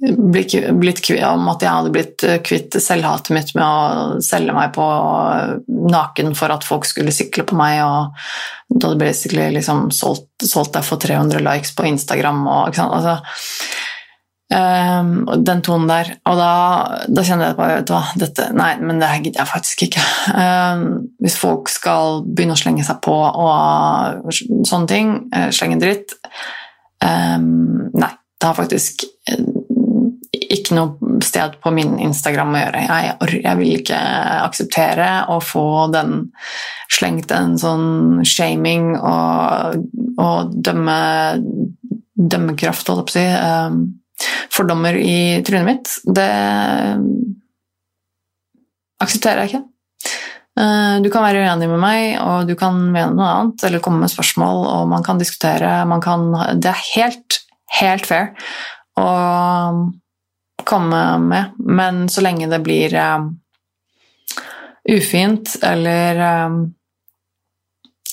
blitt, 0.01 1.03
kvitt, 1.05 1.23
om 1.27 1.49
at 1.51 1.63
jeg 1.63 1.71
hadde 1.71 1.93
blitt 1.93 2.25
kvitt 2.47 2.77
selvhatet 2.81 3.33
mitt 3.35 3.53
med 3.57 3.65
å 3.65 4.21
selge 4.25 4.55
meg 4.55 4.73
på 4.75 4.85
naken 5.91 6.33
for 6.37 6.53
at 6.53 6.65
folk 6.67 6.87
skulle 6.89 7.13
sikle 7.15 7.45
på 7.47 7.57
meg, 7.59 7.83
og 7.85 8.17
du 8.73 8.87
hadde 8.87 9.01
basically 9.01 9.47
liksom 9.57 9.89
solgt, 9.95 10.29
solgt 10.41 10.75
deg 10.77 10.87
for 10.87 11.01
300 11.01 11.43
likes 11.45 11.75
på 11.77 11.85
Instagram 11.89 12.43
og 12.47 12.71
ikke 12.71 12.81
sant? 12.81 12.97
Altså, 12.97 13.17
um, 14.55 15.43
den 15.45 15.61
tonen 15.65 15.91
der. 15.91 16.09
Og 16.31 16.39
da, 16.39 16.53
da 17.07 17.27
kjenner 17.27 17.51
jeg 17.51 17.59
bare 17.59 17.77
vet 17.79 17.91
du 17.91 17.93
hva, 17.95 18.01
dette, 18.23 18.47
Nei, 18.57 18.71
men 18.81 19.03
det 19.03 19.11
gidder 19.19 19.43
jeg 19.43 19.51
faktisk 19.53 19.85
ikke. 19.89 20.07
Um, 20.33 20.87
hvis 21.21 21.37
folk 21.41 21.69
skal 21.69 22.23
begynne 22.25 22.57
å 22.57 22.63
slenge 22.63 22.87
seg 22.87 23.03
på 23.05 23.15
og 23.15 24.33
sånne 24.33 24.89
ting, 24.89 25.15
uh, 25.35 25.49
slenge 25.53 25.79
dritt, 25.83 26.17
Um, 27.01 27.89
nei, 27.97 28.11
det 28.37 28.47
har 28.47 28.53
faktisk 28.53 29.03
eh, 29.29 29.39
ikke 30.55 30.75
noe 30.77 31.21
sted 31.23 31.55
på 31.63 31.71
min 31.75 31.95
Instagram 32.01 32.55
å 32.55 32.61
gjøre. 32.61 32.83
Jeg, 32.87 33.15
jeg, 33.37 33.55
vil 33.59 33.73
ikke 33.79 34.01
akseptere 34.41 35.09
å 35.31 35.39
få 35.43 35.65
den 35.93 36.29
slengt 36.91 37.31
en 37.35 37.57
sånn 37.61 38.21
shaming 38.27 38.93
og, 38.97 39.81
og 40.21 40.53
dømme, 40.65 40.99
dømmekraft, 42.15 42.91
holdt 42.91 43.01
jeg 43.01 43.07
på 43.07 43.15
å 43.15 43.17
si, 43.17 43.27
um, 43.71 43.81
fordommer 44.51 44.97
i 44.99 45.17
trynet 45.47 45.67
mitt. 45.67 45.93
Det 46.05 46.31
aksepterer 49.01 49.45
jeg 49.45 49.53
ikke. 49.53 49.67
Eh, 50.59 50.95
du 51.01 51.07
kan 51.13 51.23
være 51.23 51.45
uenig 51.45 51.69
med 51.71 51.79
meg, 51.81 52.03
og 52.19 52.49
du 52.49 52.55
kan 52.59 52.75
mene 52.91 53.15
noe 53.15 53.29
annet, 53.29 53.63
eller 53.67 53.83
komme 53.83 54.03
med 54.03 54.11
spørsmål, 54.11 54.65
og 54.75 54.91
man 54.91 55.05
kan 55.05 55.21
diskutere. 55.21 55.79
Man 55.89 56.03
kan, 56.03 56.27
det 56.59 56.73
er 56.73 56.85
helt, 56.91 57.41
helt 57.79 58.07
fair 58.09 58.31
å 58.99 59.07
komme 60.67 61.01
med, 61.23 61.57
men 61.57 62.05
så 62.09 62.23
lenge 62.25 62.49
det 62.51 62.61
blir 62.65 62.93
um, 62.97 63.31
ufint 64.89 65.55
eller 65.63 66.21
um, 66.47 66.61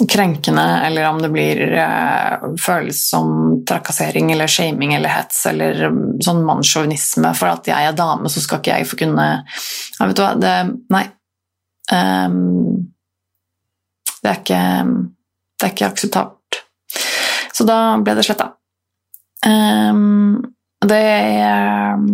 krenkende, 0.08 0.64
eller 0.86 1.08
om 1.08 1.20
det 1.22 1.30
blir 1.34 1.62
uh, 1.74 2.54
føles 2.60 3.02
som 3.10 3.60
trakassering 3.68 4.32
eller 4.32 4.50
shaming 4.50 4.94
eller 4.94 5.12
hets 5.12 5.44
eller 5.50 5.88
um, 5.90 6.02
sånn 6.24 6.44
mannssjåvinisme 6.46 7.34
for 7.38 7.52
at 7.52 7.70
jeg 7.70 7.90
er 7.90 7.96
dame, 7.98 8.30
så 8.30 8.42
skal 8.44 8.62
ikke 8.62 8.76
jeg 8.76 8.90
få 8.90 9.00
kunne 9.04 9.30
ja, 9.38 10.06
Vet 10.06 10.18
du 10.18 10.24
hva, 10.24 10.34
det 10.38 10.56
Nei, 10.94 11.08
Um, 11.92 12.92
det, 14.22 14.28
er 14.28 14.40
ikke, 14.40 14.62
det 15.58 15.66
er 15.66 15.72
ikke 15.72 15.88
akseptabelt. 15.88 16.60
Så 17.54 17.64
da 17.68 17.96
ble 18.04 18.14
det 18.18 18.26
sletta. 18.26 18.52
Um, 19.46 20.42
det 20.84 21.04
um, 21.96 22.10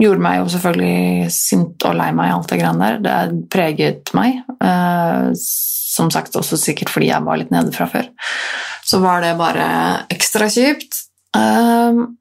gjorde 0.00 0.24
meg 0.24 0.40
jo 0.40 0.48
selvfølgelig 0.54 1.30
sint 1.34 1.86
og 1.88 1.96
lei 1.98 2.10
meg, 2.16 2.32
alt 2.32 2.50
det 2.50 2.60
greiene 2.60 2.90
der. 3.00 3.00
Det 3.04 3.48
preget 3.52 4.12
meg. 4.16 4.40
Uh, 4.62 5.30
som 5.36 6.10
sagt 6.12 6.36
også 6.38 6.58
sikkert 6.60 6.92
fordi 6.92 7.10
jeg 7.10 7.26
var 7.26 7.40
litt 7.40 7.52
nede 7.54 7.74
fra 7.74 7.88
før. 7.90 8.08
Så 8.86 9.02
var 9.02 9.24
det 9.24 9.36
bare 9.38 9.66
ekstra 10.12 10.48
kjipt. 10.52 11.04
Um, 11.36 12.16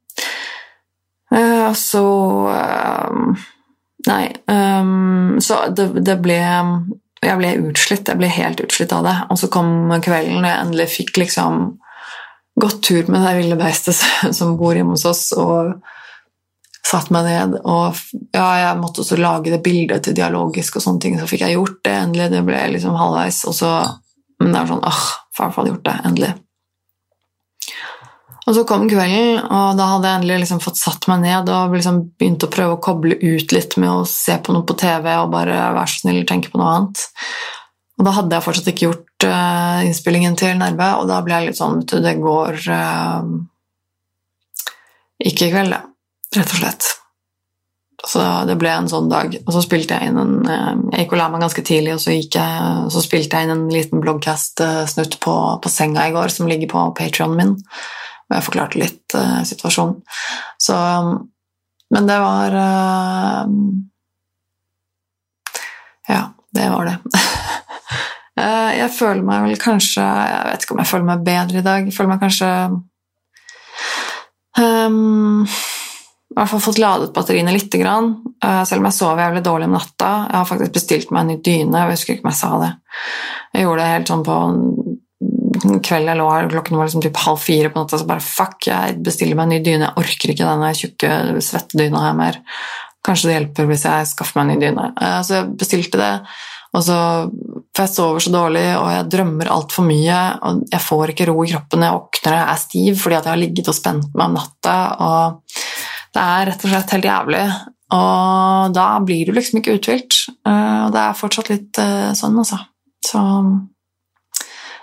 uh, 1.34 1.72
så 1.78 2.06
Nei. 4.08 4.30
Så 5.44 5.56
det, 5.76 6.14
ble 6.24 6.38
Jeg 6.40 7.36
ble 7.36 7.50
utslitt. 7.68 8.08
Jeg 8.08 8.18
ble 8.18 8.30
helt 8.32 8.62
utslitt 8.64 8.94
av 8.96 9.04
det. 9.04 9.16
Og 9.28 9.42
så 9.42 9.50
kom 9.52 9.92
kvelden, 10.02 10.40
og 10.40 10.48
jeg 10.48 10.64
endelig 10.64 10.88
fikk 10.94 11.20
liksom 11.20 11.60
gått 12.60 12.82
tur 12.84 13.08
med 13.12 13.24
det 13.24 13.36
ville 13.40 13.60
beistet 13.60 14.00
som 14.38 14.58
bor 14.60 14.76
hjemme 14.78 14.96
hos 14.96 15.08
oss, 15.10 15.30
og 15.38 15.76
satt 16.90 17.12
meg 17.14 17.28
ned. 17.28 17.56
Og 17.62 17.98
ja, 18.34 18.48
jeg 18.64 18.82
måtte 18.82 19.04
også 19.04 19.20
lage 19.20 19.54
det 19.54 19.62
bildet 19.66 20.06
til 20.06 20.18
dialogisk, 20.18 20.78
og 20.78 20.86
sånne 20.86 21.04
ting, 21.06 21.18
så 21.20 21.30
fikk 21.30 21.46
jeg 21.46 21.58
gjort 21.58 21.82
det 21.86 21.96
endelig. 21.96 22.30
Det 22.34 22.44
ble 22.48 22.62
liksom 22.76 23.00
halvveis, 23.00 23.44
og 23.50 23.58
så 23.58 23.74
Men 24.40 24.54
det 24.54 24.60
var 24.62 24.68
sånn 24.70 24.86
åh, 24.88 25.00
faen, 25.36 25.52
hadde 25.52 25.72
gjort 25.74 25.88
det. 25.90 25.94
Endelig. 26.08 26.30
Og 28.48 28.56
så 28.56 28.62
kom 28.66 28.86
kvelden, 28.88 29.42
og 29.44 29.76
da 29.78 29.88
hadde 29.92 30.08
jeg 30.08 30.20
endelig 30.22 30.38
liksom 30.46 30.62
fått 30.64 30.80
satt 30.80 31.06
meg 31.12 31.20
ned 31.26 31.52
og 31.54 31.76
liksom 31.76 32.00
begynt 32.18 32.46
å 32.48 32.50
prøve 32.50 32.78
å 32.78 32.80
koble 32.82 33.18
ut 33.20 33.52
litt 33.52 33.76
med 33.78 33.92
å 33.92 34.08
se 34.08 34.38
på 34.40 34.56
noe 34.56 34.64
på 34.66 34.78
TV 34.80 35.12
og 35.12 35.34
bare 35.36 35.58
være 35.76 35.92
så 35.92 36.06
snill 36.06 36.24
tenke 36.30 36.50
på 36.54 36.62
noe 36.62 36.72
annet. 36.78 37.04
Og 38.00 38.08
da 38.08 38.16
hadde 38.16 38.40
jeg 38.40 38.48
fortsatt 38.48 38.72
ikke 38.72 38.88
gjort 38.88 39.28
uh, 39.28 39.84
innspillingen 39.84 40.40
til 40.40 40.56
Nerve, 40.58 40.88
og 41.02 41.12
da 41.12 41.20
ble 41.26 41.36
jeg 41.36 41.52
litt 41.52 41.60
sånn 41.60 41.82
Vet 41.84 41.92
du, 41.92 42.00
det 42.08 42.16
går 42.24 42.62
uh, 42.72 43.28
ikke 45.30 45.50
i 45.50 45.54
kveld, 45.54 45.76
det. 45.76 45.84
Rett 46.36 46.52
og 46.54 46.60
slett. 46.62 46.90
Så 48.08 48.22
det 48.48 48.56
ble 48.60 48.72
en 48.72 48.88
sånn 48.90 49.10
dag. 49.12 49.34
Og 49.44 49.52
så 49.54 49.62
spilte 49.66 49.98
jeg 49.98 50.12
inn 50.12 50.20
en 50.22 50.36
uh, 50.48 50.76
Jeg 50.94 51.04
gikk 51.04 51.16
og 51.16 51.20
la 51.20 51.30
meg 51.34 51.44
ganske 51.44 51.64
tidlig, 51.68 51.96
og 51.98 52.04
så, 52.04 52.14
jeg, 52.16 52.30
så 52.94 53.04
spilte 53.04 53.40
jeg 53.40 53.48
inn 53.48 53.56
en 53.56 53.66
liten 53.74 54.04
bloggcast-snutt 54.04 55.20
på, 55.24 55.36
på, 55.64 55.72
senga 55.74 56.08
i 56.08 56.14
går, 56.16 56.32
som 56.34 56.48
ligger 56.50 56.72
på 56.72 56.86
Patrionen 56.98 57.40
min. 57.40 57.56
Og 58.30 58.38
jeg 58.38 58.46
forklarte 58.46 58.80
litt 58.80 59.18
uh, 59.18 59.42
situasjonen. 59.48 60.00
Så 60.62 60.78
Men 61.90 62.08
det 62.08 62.20
var 62.22 62.56
uh, 62.56 63.44
Ja, 66.10 66.24
det 66.56 66.70
var 66.72 66.88
det. 66.88 66.98
jeg 68.80 68.92
føler 68.96 69.26
meg 69.26 69.42
vel 69.44 69.58
kanskje 69.60 70.04
Jeg 70.06 70.46
vet 70.46 70.64
ikke 70.64 70.76
om 70.76 70.80
jeg 70.80 70.90
føler 70.94 71.10
meg 71.10 71.26
bedre 71.26 71.60
i 71.60 71.66
dag. 71.66 71.90
Jeg 71.90 71.98
føler 71.98 72.14
meg 72.14 72.24
kanskje 72.24 72.52
um, 74.56 75.44
i 76.30 76.38
hvert 76.38 76.52
fall 76.52 76.62
fått 76.62 76.80
ladet 76.80 77.14
batteriene 77.16 77.54
litt. 77.56 77.74
Selv 77.74 78.80
om 78.80 78.88
jeg 78.88 78.96
sover 78.96 79.24
jævlig 79.26 79.42
dårlig 79.46 79.68
om 79.70 79.76
natta. 79.76 80.10
Jeg 80.30 80.38
har 80.38 80.50
faktisk 80.50 80.76
bestilt 80.76 81.14
meg 81.14 81.24
en 81.24 81.32
ny 81.34 81.38
dyne. 81.44 81.82
Jeg 81.82 81.98
husker 81.98 82.14
ikke 82.14 82.28
om 82.28 82.32
jeg 82.32 82.40
sa 82.40 82.52
det. 82.62 82.72
Jeg 83.56 83.66
gjorde 83.66 83.82
det 83.82 83.94
helt 83.96 84.12
sånn 84.14 84.26
på 84.28 84.38
kveld 85.84 86.08
jeg 86.08 86.20
lå 86.20 86.28
her, 86.32 86.48
klokken 86.52 86.78
var 86.78 86.88
liksom 86.88 87.04
typ 87.04 87.18
halv 87.20 87.42
fire 87.44 87.72
på 87.72 87.82
natta, 87.82 87.98
så 88.00 88.08
bare 88.08 88.24
fuck, 88.24 88.62
jeg 88.70 89.00
bestiller 89.04 89.36
meg 89.36 89.48
en 89.48 89.56
ny 89.56 89.64
dyne. 89.66 89.90
Jeg 89.90 90.04
orker 90.04 90.34
ikke 90.34 90.48
denne 90.48 90.70
tjukke 90.78 91.42
svettedyna 91.44 92.04
her 92.06 92.16
mer. 92.16 92.40
Kanskje 93.06 93.30
det 93.30 93.36
hjelper 93.36 93.68
hvis 93.70 93.84
jeg 93.88 94.08
skaffer 94.12 94.40
meg 94.40 94.46
en 94.46 94.54
ny 94.54 94.64
dyne. 94.64 94.88
Eh, 95.02 95.20
så 95.26 95.40
jeg 95.40 95.52
bestilte 95.60 96.00
det, 96.00 96.14
og 96.76 96.86
så 96.86 97.00
for 97.74 97.86
jeg 97.86 97.94
sover 97.96 98.24
så 98.24 98.32
dårlig, 98.34 98.66
og 98.78 98.88
jeg 98.92 99.10
drømmer 99.14 99.50
altfor 99.54 99.86
mye. 99.88 100.20
Og 100.46 100.64
jeg 100.70 100.84
får 100.84 101.14
ikke 101.14 101.30
ro 101.30 101.38
i 101.42 101.52
kroppen. 101.54 101.86
Jeg 101.86 101.96
våkner 101.96 102.36
og 102.36 102.52
er 102.54 102.60
stiv 102.62 103.00
fordi 103.00 103.16
jeg 103.18 103.30
har 103.30 103.40
ligget 103.40 103.72
og 103.72 103.78
spent 103.78 104.10
meg 104.14 104.26
om 104.26 104.36
natta. 104.38 104.76
Og 105.06 105.64
det 106.16 106.24
er 106.24 106.50
rett 106.50 106.64
og 106.66 106.72
slett 106.72 106.96
helt 106.96 107.10
jævlig. 107.10 107.44
Og 107.96 108.74
da 108.76 108.88
blir 109.02 109.26
du 109.26 109.34
liksom 109.34 109.60
ikke 109.60 109.78
uthvilt. 109.80 110.18
Eh, 110.46 110.80
og 110.86 110.94
det 110.94 111.04
er 111.04 111.18
fortsatt 111.18 111.52
litt 111.54 111.82
eh, 111.82 112.12
sånn, 112.18 112.38
altså. 112.42 112.60
Så 113.06 113.22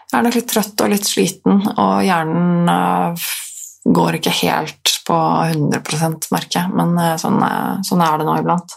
jeg 0.06 0.18
er 0.18 0.26
nok 0.26 0.38
litt 0.38 0.48
trøtt 0.50 0.82
og 0.82 0.90
litt 0.92 1.06
sliten, 1.06 1.60
og 1.74 1.94
hjernen 2.06 2.70
eh, 2.72 3.28
går 3.86 4.18
ikke 4.18 4.34
helt 4.40 4.96
på 5.06 5.16
100 5.16 6.32
merker 6.34 6.60
jeg. 6.60 6.74
Men 6.74 6.96
sånn, 7.22 7.38
sånn 7.86 8.02
er 8.02 8.18
det 8.18 8.26
nå 8.26 8.40
iblant. 8.40 8.74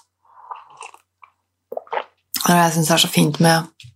Og 2.40 2.52
jeg 2.54 2.74
syns 2.76 2.90
det 2.92 2.96
er 2.96 3.02
så 3.02 3.10
fint 3.12 3.40
med 3.44 3.89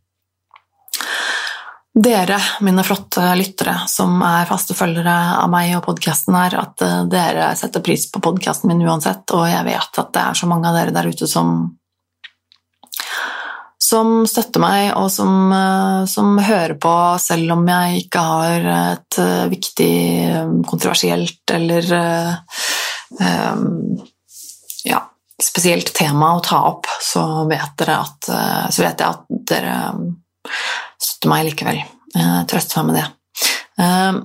dere, 1.94 2.40
mine 2.66 2.84
flotte 2.84 3.22
lyttere, 3.38 3.76
som 3.88 4.18
er 4.26 4.50
faste 4.50 4.74
følgere 4.74 5.14
av 5.44 5.50
meg 5.54 5.76
og 5.78 5.86
podkasten 5.86 6.34
her, 6.38 6.56
at 6.58 6.82
eh, 6.82 7.04
dere 7.10 7.52
setter 7.58 7.84
pris 7.86 8.08
på 8.10 8.22
podkasten 8.24 8.72
min 8.72 8.82
uansett, 8.82 9.30
og 9.36 9.46
jeg 9.46 9.66
vet 9.68 10.02
at 10.02 10.10
det 10.16 10.24
er 10.24 10.40
så 10.40 10.50
mange 10.50 10.70
av 10.70 10.80
dere 10.80 10.96
der 10.96 11.10
ute 11.14 11.30
som 11.30 11.56
som 13.84 14.24
støtter 14.26 14.62
meg, 14.64 14.96
og 14.98 15.12
som, 15.14 15.52
eh, 15.54 16.06
som 16.10 16.40
hører 16.42 16.74
på 16.82 16.96
selv 17.22 17.54
om 17.60 17.68
jeg 17.70 18.06
ikke 18.06 18.26
har 18.26 18.68
et 18.74 19.20
eh, 19.22 19.46
viktig, 19.54 19.94
kontroversielt 20.66 21.54
eller 21.54 21.92
um, 23.20 23.68
ja, 24.88 25.04
spesielt 25.38 25.94
tema 25.94 26.32
å 26.34 26.42
ta 26.42 26.64
opp, 26.72 26.90
så 27.06 27.44
vet, 27.52 27.86
at, 27.86 28.32
så 28.74 28.82
vet 28.88 29.04
jeg 29.04 29.10
at 29.12 29.42
dere 29.52 29.78
støtte 31.02 31.32
meg 31.32 31.48
likevel. 31.48 31.82
Eh, 32.14 32.40
trøste 32.50 32.82
meg 32.82 32.92
med 32.92 33.00
det. 33.00 33.08
Eh, 33.82 34.16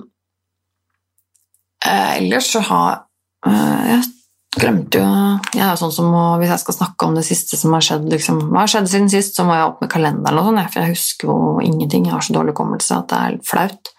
eh, 1.89 2.17
ellers 2.19 2.51
så 2.53 2.61
har 2.61 3.05
Jeg 3.39 4.03
glemte 4.59 4.99
jo 4.99 5.05
Jeg 5.55 5.63
er 5.63 5.77
sånn 5.79 5.93
som 5.95 6.11
Hvis 6.41 6.51
jeg 6.51 6.61
skal 6.61 6.75
snakke 6.75 7.07
om 7.07 7.15
det 7.15 7.23
siste 7.25 7.57
som 7.57 7.71
har 7.73 7.81
skjedd 7.81 8.09
liksom, 8.11 8.41
Hva 8.51 8.65
har 8.65 8.71
skjedd 8.73 8.89
siden 8.91 9.09
sist, 9.09 9.37
så 9.37 9.45
må 9.47 9.55
jeg 9.55 9.69
opp 9.69 9.79
med 9.81 9.89
kalenderen 9.89 10.41
og 10.41 10.49
sånn, 10.49 10.59
for 10.67 10.81
jeg 10.83 10.93
husker 10.97 11.31
jo 11.31 11.37
ingenting. 11.63 12.05
Jeg 12.05 12.13
har 12.13 12.25
så 12.25 12.35
dårlig 12.35 12.53
hukommelse 12.53 12.97
at 12.97 13.07
det 13.09 13.19
er 13.23 13.37
flaut. 13.47 13.93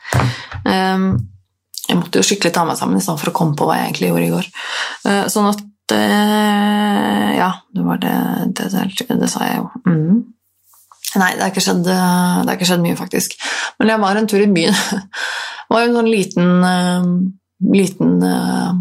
Jeg 0.69 1.99
måtte 1.99 2.21
jo 2.21 2.27
skikkelig 2.27 2.53
ta 2.55 2.67
meg 2.69 2.79
sammen 2.79 3.01
i 3.01 3.03
stedet 3.03 3.23
for 3.23 3.33
å 3.33 3.37
komme 3.41 3.57
på 3.59 3.67
hva 3.67 3.79
jeg 3.79 3.89
egentlig 3.89 4.11
gjorde 4.11 4.27
i 4.29 4.35
går. 4.35 4.51
Sånn 5.33 5.49
at 5.51 5.65
Ja, 7.41 7.51
det 7.75 7.87
var 7.89 8.05
det 8.05 8.15
Det, 8.61 8.69
det, 8.71 9.17
det 9.25 9.33
sa 9.33 9.49
jeg 9.49 9.63
jo. 9.63 9.71
Mm. 9.89 10.21
Nei, 11.19 11.33
det 11.35 11.43
har, 11.43 11.51
ikke 11.51 11.63
eh, 11.91 12.53
ikke 12.55 12.69
skjedd 12.69 12.85
mye, 12.85 12.99
faktisk. 12.99 13.35
Men 13.81 13.91
jeg 13.91 14.03
var 14.05 14.19
en 14.19 14.31
tur 14.31 14.43
i 14.45 14.51
byen. 14.51 14.77
Det 15.71 15.77
var 15.77 15.85
en 15.87 15.95
sånn 15.95 16.09
liten, 16.11 16.49
uh, 16.67 17.11
liten 17.71 18.17
uh, 18.27 18.73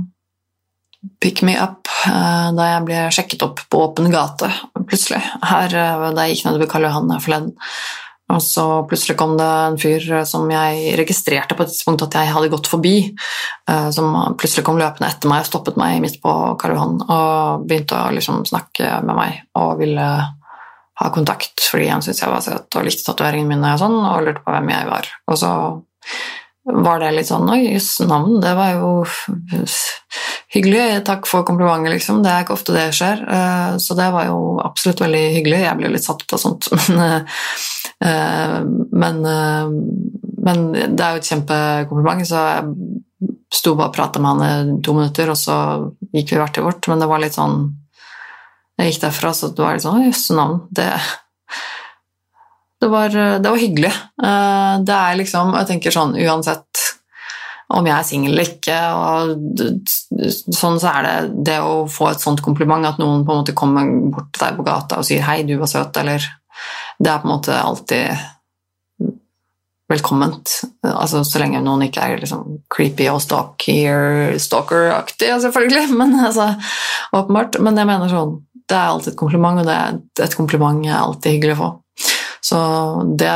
pick 1.22 1.44
me 1.46 1.54
up 1.62 1.86
da 2.00 2.65
jeg 2.65 2.86
ble 2.88 3.02
sjekket 3.13 3.44
opp 3.46 3.62
på 3.70 3.82
åpen 3.84 4.08
gate 4.10 4.48
plutselig. 4.88 5.20
Her, 5.46 5.70
da 5.70 6.26
jeg 6.26 6.38
gikk 6.38 6.48
nedover 6.48 6.70
Karl 6.72 6.88
Johan 6.88 7.13
forleden. 7.22 7.52
Og 8.34 8.42
så 8.42 8.65
plutselig 8.89 9.18
kom 9.20 9.36
det 9.38 9.46
en 9.46 9.78
fyr 9.82 10.08
som 10.28 10.50
jeg 10.50 10.96
registrerte 10.98 11.58
på 11.60 11.65
et 11.65 11.72
tidspunkt 11.74 12.08
at 12.08 12.18
jeg 12.18 12.32
hadde 12.34 12.52
gått 12.54 12.72
forbi, 12.72 12.96
som 13.94 14.15
plutselig 14.39 14.63
kom 14.65 14.80
løpende 14.80 15.12
etter 15.12 15.32
meg 15.32 15.44
og 15.44 15.50
stoppet 15.52 15.80
meg 15.82 16.00
midt 16.04 16.20
på 16.24 16.36
Karl 16.62 16.78
Johan 16.78 16.98
og 17.04 17.68
begynte 17.68 18.00
å 18.00 18.15
liksom 18.15 18.46
snakke 18.50 19.02
med 19.04 19.20
meg 19.20 19.42
og 19.60 19.76
ville 19.84 20.10
ha 20.99 21.12
kontakt 21.15 21.63
fordi 21.69 21.88
han 21.91 22.03
syntes 22.03 22.23
jeg 22.23 22.31
var 22.31 22.43
søt 22.43 22.75
og 22.75 22.85
likte 22.85 23.05
tatoveringene 23.07 23.55
mine 23.55 23.73
og 23.75 23.81
sånn, 23.81 23.97
og 24.03 24.25
lurte 24.25 24.43
på 24.43 24.55
hvem 24.55 24.71
jeg 24.73 24.89
var. 24.89 25.09
Og 25.31 25.39
så 25.39 25.53
var 26.69 27.01
det 27.01 27.13
litt 27.15 27.29
sånn 27.29 27.49
Oi, 27.49 27.62
jøss, 27.73 27.93
navn, 28.09 28.39
det 28.43 28.51
var 28.57 28.75
jo 28.75 28.91
hyggelig. 30.53 30.83
Takk 31.07 31.27
for 31.29 31.45
komplimentet, 31.47 31.95
liksom. 31.95 32.21
Det 32.23 32.31
er 32.33 32.45
ikke 32.45 32.57
ofte 32.57 32.75
det 32.75 32.89
skjer. 32.97 33.23
Eh, 33.25 33.73
så 33.81 33.97
det 33.97 34.09
var 34.13 34.29
jo 34.29 34.39
absolutt 34.63 35.03
veldig 35.05 35.25
hyggelig. 35.38 35.63
Jeg 35.65 35.79
ble 35.79 35.91
litt 35.93 36.05
satt 36.05 36.23
ut 36.23 36.35
av 36.35 36.41
sånt, 36.41 36.69
men, 36.89 37.25
eh, 38.05 38.57
men, 39.03 39.21
eh, 39.33 39.73
men 40.49 40.65
det 40.73 41.05
er 41.05 41.15
jo 41.15 41.23
et 41.23 41.31
kjempekompliment, 41.31 42.25
så 42.27 42.45
jeg 42.49 43.35
sto 43.53 43.73
bare 43.75 43.89
og 43.89 43.95
prata 43.95 44.21
med 44.21 44.43
han 44.43 44.77
i 44.77 44.81
to 44.85 44.93
minutter, 44.97 45.31
og 45.31 45.39
så 45.39 45.57
gikk 46.13 46.35
vi 46.35 46.41
hvert 46.41 46.53
til 46.57 46.67
vårt, 46.67 46.89
men 46.89 47.01
det 47.01 47.09
var 47.09 47.23
litt 47.23 47.38
sånn 47.38 47.63
jeg 48.80 48.94
gikk 48.94 49.02
derfra, 49.04 49.34
så 49.36 49.50
det 49.52 49.63
var 49.63 49.76
litt 49.76 49.84
sånn 49.84 50.06
Jøsse 50.06 50.36
navn. 50.38 50.62
Det, 50.72 50.88
det, 52.80 52.89
var, 52.92 53.12
det, 53.12 53.50
var, 53.50 53.60
hyggelig. 53.60 53.92
Eh, 54.24 54.76
det 54.88 54.96
er 54.96 55.20
liksom 55.20 55.52
Jeg 55.58 55.70
tenker 55.74 55.96
sånn 55.96 56.15
uansett 56.15 56.86
om 57.70 57.86
jeg 57.86 57.94
er 57.94 58.06
singel 58.08 58.32
eller 58.34 58.48
ikke, 58.50 58.76
og 58.98 59.60
sånn 60.58 60.80
så 60.82 60.89
er 60.89 61.06
det 61.06 61.44
det 61.52 61.60
å 61.62 61.84
få 61.92 62.08
et 62.10 62.24
sånt 62.24 62.42
kompliment, 62.42 62.88
at 62.88 62.98
noen 62.98 63.22
på 63.22 63.36
en 63.36 63.44
måte 63.44 63.54
kommer 63.58 63.86
bort 64.10 64.32
til 64.34 64.42
deg 64.42 64.58
på 64.58 64.65
gata 64.65 64.98
og 64.98 65.06
sier 65.06 65.22
'hei, 65.22 65.44
du 65.46 65.54
var 65.60 65.70
søt', 65.70 66.00
eller 66.02 66.26
Det 67.00 67.08
er 67.08 67.22
på 67.22 67.30
en 67.30 67.36
måte 67.38 67.56
alltid 67.56 68.18
velkomment. 69.89 70.52
Altså, 70.86 71.24
så 71.26 71.39
lenge 71.42 71.62
noen 71.63 71.88
ikke 71.88 72.04
er 72.04 72.22
liksom 72.22 72.60
creepy 72.74 73.08
og 73.10 73.22
stalker-aktig, 73.24 75.32
selvfølgelig, 75.46 75.86
men 76.00 76.10
altså, 76.20 76.52
åpenbart. 77.15 77.60
Men 77.63 77.80
jeg 77.80 77.89
mener 77.89 78.12
sånn 78.12 78.36
det 78.69 78.77
er 78.77 78.88
alltid 78.88 79.13
et 79.13 79.19
kompliment, 79.19 79.62
og 79.62 79.67
det 79.67 79.75
er 79.75 80.25
et 80.25 80.38
kompliment 80.38 80.86
jeg 80.86 80.95
alltid 80.95 81.38
hyggelig 81.38 81.55
å 81.58 81.62
få. 81.63 81.69
Så 82.49 82.60
det, 83.19 83.32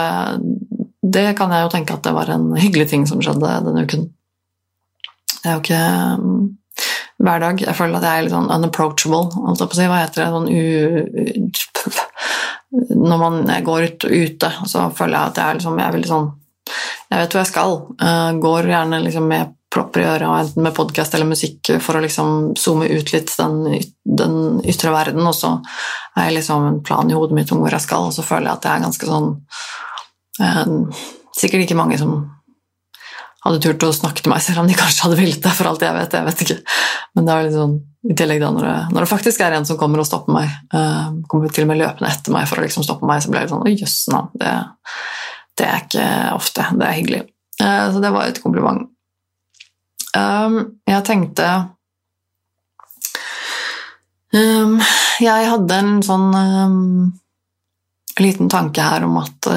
det 1.01 1.27
kan 1.37 1.51
jeg 1.53 1.65
jo 1.65 1.71
tenke 1.73 1.95
at 1.95 2.03
det 2.05 2.13
var 2.15 2.29
en 2.31 2.51
hyggelig 2.55 2.87
ting 2.91 3.07
som 3.09 3.21
skjedde 3.23 3.61
denne 3.65 3.85
uken. 3.87 4.03
Det 5.43 5.49
er 5.49 5.57
jo 5.57 5.63
ikke 5.63 5.85
um, 6.21 6.37
hver 7.23 7.39
dag. 7.43 7.63
Jeg 7.65 7.77
føler 7.77 7.97
at 7.99 8.05
jeg 8.07 8.13
er 8.19 8.23
litt 8.27 8.35
sånn 8.35 8.53
unapproachable. 8.53 9.25
Altså 9.43 9.67
på 9.67 9.75
å 9.75 9.79
si, 9.79 9.89
hva 9.91 10.03
heter 10.03 10.19
det? 10.23 10.29
Sånn 10.33 10.49
u, 10.53 10.61
når 13.03 13.17
man 13.21 13.35
går 13.65 13.89
ut 13.89 14.07
ute, 14.07 14.49
så 14.69 14.87
føler 14.95 15.17
jeg 15.17 15.33
at 15.33 15.37
jeg 15.41 15.45
er, 15.45 15.59
liksom, 15.59 15.77
jeg 15.79 15.87
er 15.87 15.97
veldig 15.97 16.09
sånn 16.13 16.31
Jeg 17.11 17.19
vet 17.19 17.35
hvor 17.35 17.43
jeg 17.43 17.51
skal. 17.51 17.75
Jeg 17.99 18.39
går 18.47 18.71
gjerne 18.71 19.03
liksom 19.03 19.25
med 19.29 19.51
propper 19.73 20.03
i 20.03 20.05
øret, 20.07 20.27
enten 20.29 20.65
med 20.65 20.75
podkast 20.77 21.15
eller 21.15 21.29
musikk, 21.29 21.73
for 21.81 21.97
å 21.97 22.03
liksom 22.03 22.53
zoome 22.59 22.89
ut 22.91 23.13
litt 23.13 23.33
den, 23.39 23.79
den, 24.03 24.37
ytre 24.69 24.93
verden, 24.93 25.25
og 25.25 25.35
så 25.37 25.55
er 26.17 26.29
jeg 26.29 26.37
liksom 26.39 26.69
en 26.69 26.79
plan 26.85 27.09
i 27.09 27.17
hodet 27.17 27.37
mitt 27.37 27.51
om 27.53 27.63
hvor 27.63 27.73
jeg 27.73 27.85
skal, 27.85 28.09
og 28.09 28.15
så 28.15 28.25
føler 28.25 28.51
jeg 28.51 28.59
at 28.59 28.65
det 28.65 28.71
er 28.73 28.85
ganske 28.85 29.09
sånn 29.09 29.33
eh, 30.43 31.03
Sikkert 31.33 31.63
ikke 31.63 31.77
mange 31.79 31.97
som 31.97 32.11
hadde 33.43 33.59
turt 33.63 33.83
å 33.83 33.89
snakke 33.95 34.23
til 34.23 34.31
meg, 34.31 34.43
selv 34.43 34.61
om 34.61 34.69
de 34.69 34.75
kanskje 34.77 35.07
hadde 35.07 35.17
villet 35.19 35.41
det, 35.43 35.51
for 35.57 35.67
alt 35.67 35.81
jeg 35.83 35.95
vet. 35.97 36.13
jeg 36.15 36.27
vet 36.27 36.43
ikke. 36.45 36.57
Men 37.17 37.25
det 37.25 37.33
er 37.33 37.47
litt 37.47 37.57
sånn, 37.57 37.73
i 38.05 38.15
tillegg 38.19 38.39
da, 38.43 38.51
når 38.53 38.67
det, 38.67 38.75
når 38.93 39.03
det 39.03 39.09
faktisk 39.09 39.43
er 39.43 39.55
en 39.57 39.67
som 39.67 39.79
kommer 39.79 40.03
og 40.03 40.07
stopper 40.07 40.37
meg, 40.37 40.53
eh, 40.77 41.09
kommer 41.31 41.51
til 41.51 41.65
og 41.65 41.71
med 41.73 41.81
løpende 41.81 42.11
etter 42.13 42.35
meg 42.35 42.47
for 42.51 42.61
å 42.61 42.67
liksom 42.67 42.85
stoppe 42.85 43.09
meg, 43.09 43.23
så 43.23 43.33
blir 43.33 43.43
litt 43.43 43.51
sånn 43.51 43.65
Å, 43.65 43.73
jøss. 43.73 43.97
Det, 44.39 44.53
det, 45.59 45.67
er 45.67 45.81
ikke 45.81 46.07
ofte. 46.37 46.69
Det 46.77 46.87
er 46.87 46.97
hyggelig. 47.01 47.21
Eh, 47.59 47.85
så 47.91 48.03
det 48.05 48.13
var 48.15 48.29
et 48.29 48.43
kompliment. 48.45 48.87
Um, 50.13 50.77
jeg 50.85 51.01
tenkte 51.07 51.45
um, 54.33 54.75
Jeg 55.23 55.47
hadde 55.49 55.79
en 55.81 55.95
sånn 56.05 56.27
um, 56.37 56.83
liten 58.21 58.51
tanke 58.53 58.85
her 58.85 59.07
om 59.07 59.17
at 59.23 59.49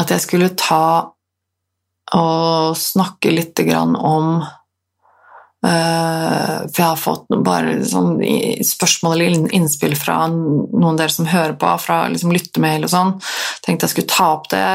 At 0.00 0.12
jeg 0.12 0.24
skulle 0.24 0.54
ta 0.56 1.12
og 2.16 2.76
snakke 2.78 3.34
litt 3.34 3.60
om 3.66 3.96
Uh, 3.96 4.46
for 5.66 6.78
jeg 6.78 6.86
har 6.86 7.00
fått 7.00 7.30
bare 7.44 7.78
sånn 7.86 8.20
spørsmål 8.66 9.16
eller 9.16 9.54
innspill 9.56 9.96
fra 9.98 10.26
noen 10.30 10.92
av 10.92 11.00
dere 11.00 11.14
som 11.14 11.28
hører 11.30 11.56
på, 11.58 11.72
fra 11.82 12.04
liksom 12.12 12.34
lyttemail 12.34 12.86
og 12.86 12.92
sånn. 12.92 13.14
Tenkte 13.64 13.88
jeg 13.88 13.94
skulle 13.94 14.12
ta 14.12 14.28
opp 14.36 14.50
det. 14.52 14.66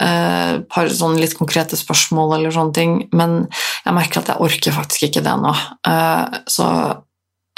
Et 0.00 0.08
uh, 0.08 0.62
par 0.72 0.88
sånn 0.88 1.18
litt 1.20 1.36
konkrete 1.36 1.76
spørsmål 1.76 2.38
eller 2.38 2.54
sånne 2.56 2.76
ting. 2.76 2.96
Men 3.12 3.44
jeg 3.84 3.96
merker 3.96 4.22
at 4.22 4.32
jeg 4.32 4.42
orker 4.48 4.76
faktisk 4.78 5.06
ikke 5.10 5.24
det 5.26 5.36
nå. 5.42 5.54
Uh, 5.86 6.40
så 6.50 6.66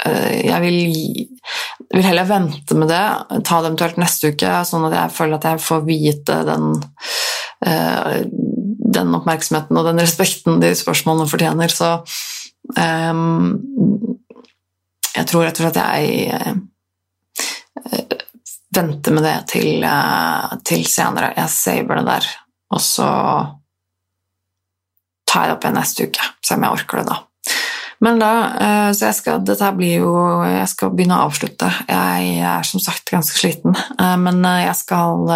jeg 0.03 0.59
vil, 0.59 0.79
vil, 1.93 2.03
heller 2.03 2.27
vente 2.27 2.75
med 2.75 2.89
det, 2.91 3.03
ta 3.47 3.61
det 3.61 3.69
eventuelt 3.69 4.01
neste 4.01 4.33
uke, 4.33 4.49
sånn 4.67 4.89
at 4.89 4.97
jeg 4.97 5.13
føler 5.15 5.37
at 5.37 5.45
jeg 5.47 5.61
får 5.63 5.85
vite 5.87 6.41
den 6.49 6.73
den 8.93 9.13
oppmerksomheten 9.17 9.77
og 9.79 9.87
den 9.87 10.01
respekten 10.01 10.61
de 10.63 10.73
spørsmålene 10.77 11.29
fortjener. 11.29 11.73
Så 11.73 11.95
jeg 15.13 15.25
tror 15.29 15.43
rett 15.45 15.59
og 15.59 15.65
slett 15.65 15.81
jeg 15.81 16.05
uh, 16.33 16.53
venter 18.73 19.11
med 19.13 19.23
det 19.27 19.35
til, 19.51 19.83
uh, 19.85 20.55
til, 20.65 20.85
senere. 20.89 21.33
Jeg 21.37 21.49
saver 21.53 21.99
det 21.99 22.07
der, 22.07 22.25
og 22.73 22.81
så 22.81 23.09
tar 25.29 25.45
jeg 25.45 25.51
det 25.51 25.55
opp 25.57 25.67
igjen 25.67 25.79
neste 25.81 26.07
uke, 26.07 26.23
se 26.41 26.57
om 26.57 26.65
jeg 26.65 26.75
orker 26.79 27.01
det 27.01 27.07
da. 27.11 27.17
Men 28.03 28.19
da, 28.19 28.31
eh, 28.59 28.89
så 28.91 29.07
jeg 29.07 29.17
skal, 29.19 29.43
dette 29.47 29.69
blir 29.77 30.01
jo 30.03 30.13
Jeg 30.43 30.67
skal 30.73 30.91
begynne 30.91 31.19
å 31.19 31.29
avslutte. 31.29 31.69
Jeg 31.87 32.39
er 32.43 32.67
som 32.67 32.81
sagt 32.83 33.11
ganske 33.13 33.37
sliten, 33.37 33.75
eh, 33.75 34.17
men 34.19 34.43
eh, 34.43 34.65
jeg 34.67 34.75
skal 34.81 35.31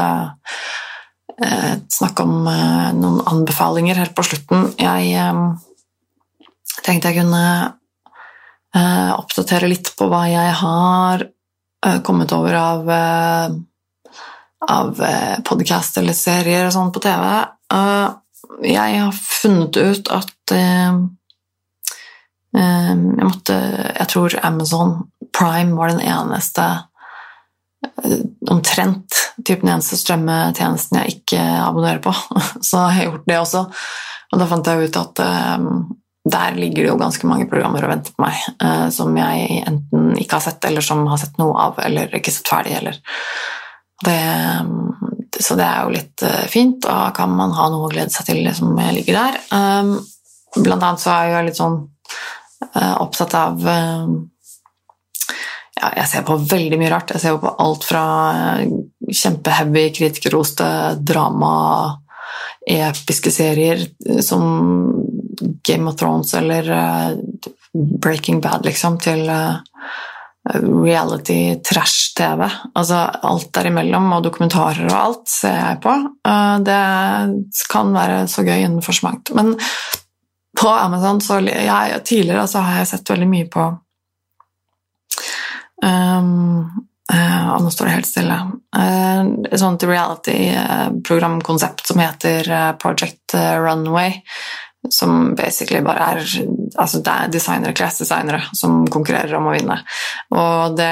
snakke 1.37 2.23
om 2.25 2.47
noen 2.97 3.19
anbefalinger 3.29 3.99
helt 3.99 4.15
på 4.17 4.23
slutten. 4.25 4.71
Jeg 4.81 5.11
tenkte 6.87 7.11
jeg 7.11 7.21
kunne 7.21 7.73
oppdatere 9.17 9.69
litt 9.71 9.89
på 9.97 10.05
hva 10.11 10.25
jeg 10.29 10.51
har 10.59 11.23
kommet 12.05 12.33
over 12.35 12.53
av, 12.59 12.89
av 14.69 15.01
podkast 15.47 15.97
eller 15.97 16.17
serier 16.17 16.67
og 16.67 16.75
sånn 16.75 16.91
på 16.93 17.01
TV. 17.01 17.23
Jeg 18.67 18.99
har 19.01 19.17
funnet 19.17 19.79
ut 19.81 20.11
at 20.13 20.55
Ehm, 22.57 23.13
jeg 23.17 23.27
måtte 23.27 23.55
Jeg 23.97 24.07
tror 24.11 24.39
Amazon 24.43 24.97
Prime 25.37 25.75
var 25.77 25.91
den 25.91 26.01
eneste 26.01 26.65
eh, 27.85 28.21
omtrent 28.49 29.13
typ 29.45 29.61
den 29.61 29.75
eneste 29.75 29.99
strømmetjenesten 29.99 30.97
jeg 31.01 31.19
ikke 31.19 31.41
abonnerer 31.67 32.01
på. 32.01 32.13
Så 32.67 32.81
jeg 32.87 32.95
har 32.97 33.09
gjort 33.11 33.27
det 33.29 33.39
også. 33.41 33.63
Og 34.31 34.41
da 34.41 34.47
fant 34.49 34.67
jeg 34.67 34.89
ut 34.89 34.99
at 34.99 35.21
der 36.27 36.57
ligger 36.57 36.83
det 36.83 36.89
jo 36.91 36.99
ganske 36.99 37.29
mange 37.29 37.47
programmer 37.49 37.85
og 37.85 37.93
venter 37.93 38.15
på 38.15 38.23
meg 38.25 38.39
eh, 38.63 38.87
som 38.93 39.15
jeg 39.17 39.61
enten 39.67 40.13
ikke 40.19 40.39
har 40.39 40.45
sett, 40.47 40.65
eller 40.67 40.85
som 40.85 41.05
har 41.07 41.21
sett 41.21 41.39
noe 41.41 41.55
av, 41.67 41.79
eller 41.83 42.13
ikke 42.17 42.33
sett 42.33 42.49
ferdig, 42.49 42.77
eller 42.81 42.99
det, 44.05 44.17
um, 44.61 44.93
Så 45.41 45.55
det 45.57 45.65
er 45.65 45.85
jo 45.85 45.93
litt 45.95 46.23
eh, 46.25 46.45
fint, 46.51 46.85
og 46.85 47.15
kan 47.17 47.31
man 47.33 47.55
ha 47.57 47.69
noe 47.73 47.87
å 47.87 47.91
glede 47.93 48.13
seg 48.13 48.27
til 48.29 48.49
som 48.57 48.77
ligger 48.77 49.17
der. 49.17 49.39
Um, 49.49 49.95
blant 50.57 50.83
annet 50.83 51.01
så 51.01 51.13
er 51.13 51.31
jeg 51.31 51.47
litt 51.49 51.59
sånn 51.59 51.79
Eh, 52.75 53.01
opptatt 53.01 53.33
av 53.37 53.67
eh, 53.69 54.07
ja, 55.77 55.89
jeg 56.01 56.07
ser 56.09 56.25
på 56.25 56.37
veldig 56.41 56.79
mye 56.81 56.91
rart. 56.93 57.13
Jeg 57.13 57.23
ser 57.23 57.39
på 57.41 57.53
alt 57.61 57.85
fra 57.85 58.03
eh, 58.33 58.63
kjempeheavy, 59.07 59.87
kritikerroste 59.97 60.67
drama, 61.05 61.53
episke 62.67 63.31
serier 63.31 63.85
som 64.25 64.41
Game 65.67 65.89
of 65.89 65.97
Thrones 65.99 66.33
eller 66.37 66.69
Breaking 67.73 68.41
Bad, 68.41 68.65
liksom, 68.65 68.99
til 69.03 69.29
reality 70.55 71.57
trash-TV. 71.65 72.47
Altså 72.77 73.01
alt 73.27 73.49
derimellom, 73.55 74.09
og 74.15 74.23
dokumentarer 74.25 74.87
og 74.87 74.97
alt 74.97 75.31
ser 75.31 75.57
jeg 75.57 75.79
på. 75.83 75.95
Det 76.63 76.81
kan 77.71 77.93
være 77.95 78.27
så 78.31 78.45
gøy 78.47 78.59
innenfor 78.61 78.95
så 78.95 79.09
mangt. 79.09 79.33
Men 79.35 79.55
på 80.57 80.69
Amazon 80.69 81.21
så 81.21 81.39
jeg, 81.45 82.01
Tidligere 82.05 82.47
så 82.49 82.59
har 82.65 82.77
jeg 82.81 82.87
sett 82.93 83.09
veldig 83.11 83.29
mye 83.29 83.47
på 83.51 83.65
um, 85.85 86.65
uh, 87.13 87.47
og 87.53 87.61
nå 87.63 87.69
står 87.73 87.85
det 87.87 87.95
helt 87.97 88.09
stille. 88.09 88.37
Uh, 88.75 89.21
et 89.51 89.61
sånt 89.61 89.83
reality-programkonsept 89.87 91.83
som 91.91 91.97
heter 92.01 92.41
Project 92.81 93.27
Runway. 93.35 94.11
Som 94.93 95.33
basically 95.37 95.81
bare 95.85 96.11
er 96.13 96.23
altså 96.77 97.01
det 97.03 97.13
er 97.13 97.31
designere, 97.31 97.75
klesdesignere 97.77 98.41
som 98.57 98.83
konkurrerer 98.91 99.37
om 99.37 99.49
å 99.49 99.53
vinne. 99.55 99.77
Og 100.35 100.77
det, 100.77 100.89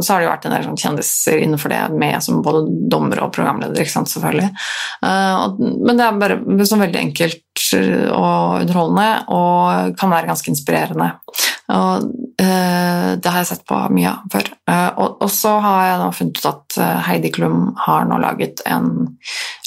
så 0.00 0.14
har 0.14 0.20
det 0.20 0.26
jo 0.26 0.32
vært 0.32 0.48
en 0.48 0.56
del 0.56 0.66
sånn 0.66 0.80
kjendiser 0.80 1.42
innenfor 1.44 1.72
det 1.72 1.82
med 2.00 2.24
som 2.24 2.40
både 2.44 2.64
dommer 2.90 3.22
og 3.24 3.32
programleder, 3.36 3.82
ikke 3.82 3.94
sant, 3.94 4.10
selvfølgelig. 4.12 4.50
Og, 5.06 5.60
men 5.60 6.00
det 6.00 6.06
er 6.06 6.20
bare 6.24 6.68
sånn 6.68 6.84
veldig 6.84 7.02
enkelt 7.04 7.46
og 8.16 8.64
underholdende 8.64 9.08
og 9.36 9.96
kan 10.00 10.12
være 10.12 10.30
ganske 10.32 10.52
inspirerende. 10.52 11.12
Og, 11.70 12.06
uh, 12.42 13.10
det 13.20 13.30
har 13.30 13.42
jeg 13.42 13.50
sett 13.52 13.66
på 13.68 13.78
mye 13.94 14.10
av 14.10 14.26
før. 14.32 14.50
Uh, 14.70 14.90
og, 14.90 15.16
og, 15.22 15.28
så 15.32 15.56
har 15.62 15.82
jeg 15.86 15.98
nå 16.00 16.08
funnet 16.16 16.40
ut 16.40 16.48
at 16.50 16.78
uh, 16.80 17.00
Heidi 17.08 17.32
Klum 17.34 17.60
har 17.86 18.08
nå 18.08 18.20
laget 18.22 18.64
en 18.66 18.88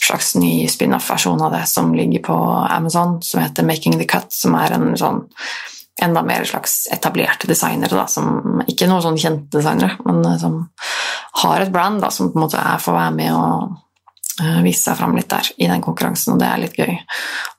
slags 0.04 0.34
ny 0.36 0.68
spin-off-versjon 0.72 1.44
av 1.46 1.54
det 1.56 1.64
som 1.72 1.94
ligger 1.96 2.26
på 2.26 2.40
Amazon, 2.64 3.20
som 3.24 3.44
heter 3.44 3.68
Making 3.68 4.00
the 4.02 4.10
Cut, 4.10 4.34
som 4.36 4.58
er 4.60 4.76
en 4.76 4.92
sånn 5.00 5.24
enda 6.04 6.24
mer 6.26 6.44
slags 6.50 6.88
etablerte 6.92 7.48
designere, 7.48 7.96
da, 7.96 8.08
som, 8.10 8.64
ikke 8.68 8.90
noen 8.90 9.04
sånn 9.06 9.20
kjente 9.22 9.60
designere, 9.60 9.96
men 10.04 10.26
som 10.42 10.58
har 11.44 11.64
et 11.64 11.72
brand 11.72 12.02
da, 12.04 12.10
som 12.12 12.32
på 12.34 12.40
en 12.40 12.44
måte 12.48 12.60
er 12.60 12.82
for 12.82 12.96
å 12.96 13.00
være 13.00 13.16
med 13.16 13.38
og 13.38 13.78
Eh, 14.42 14.62
vise 14.66 14.82
seg 14.82 14.98
fram 14.98 15.14
litt 15.14 15.30
der 15.30 15.46
i 15.62 15.68
den 15.70 15.82
konkurransen, 15.84 16.34
og 16.34 16.40
det 16.42 16.48
er 16.50 16.62
litt 16.64 16.78
gøy. 16.80 16.94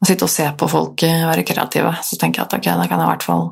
Å 0.03 0.09
sitte 0.09 0.27
og 0.27 0.33
se 0.33 0.47
på 0.59 0.67
folk 0.71 1.05
eh, 1.07 1.23
være 1.29 1.45
kreative, 1.47 1.93
så 2.03 2.19
tenker 2.19 2.43
jeg 2.43 2.49
at 2.49 2.57
ok, 2.59 2.67
da 2.67 2.87
kan 2.91 2.99
jeg 2.99 3.07
i 3.07 3.13
hvert 3.13 3.27
fall 3.27 3.45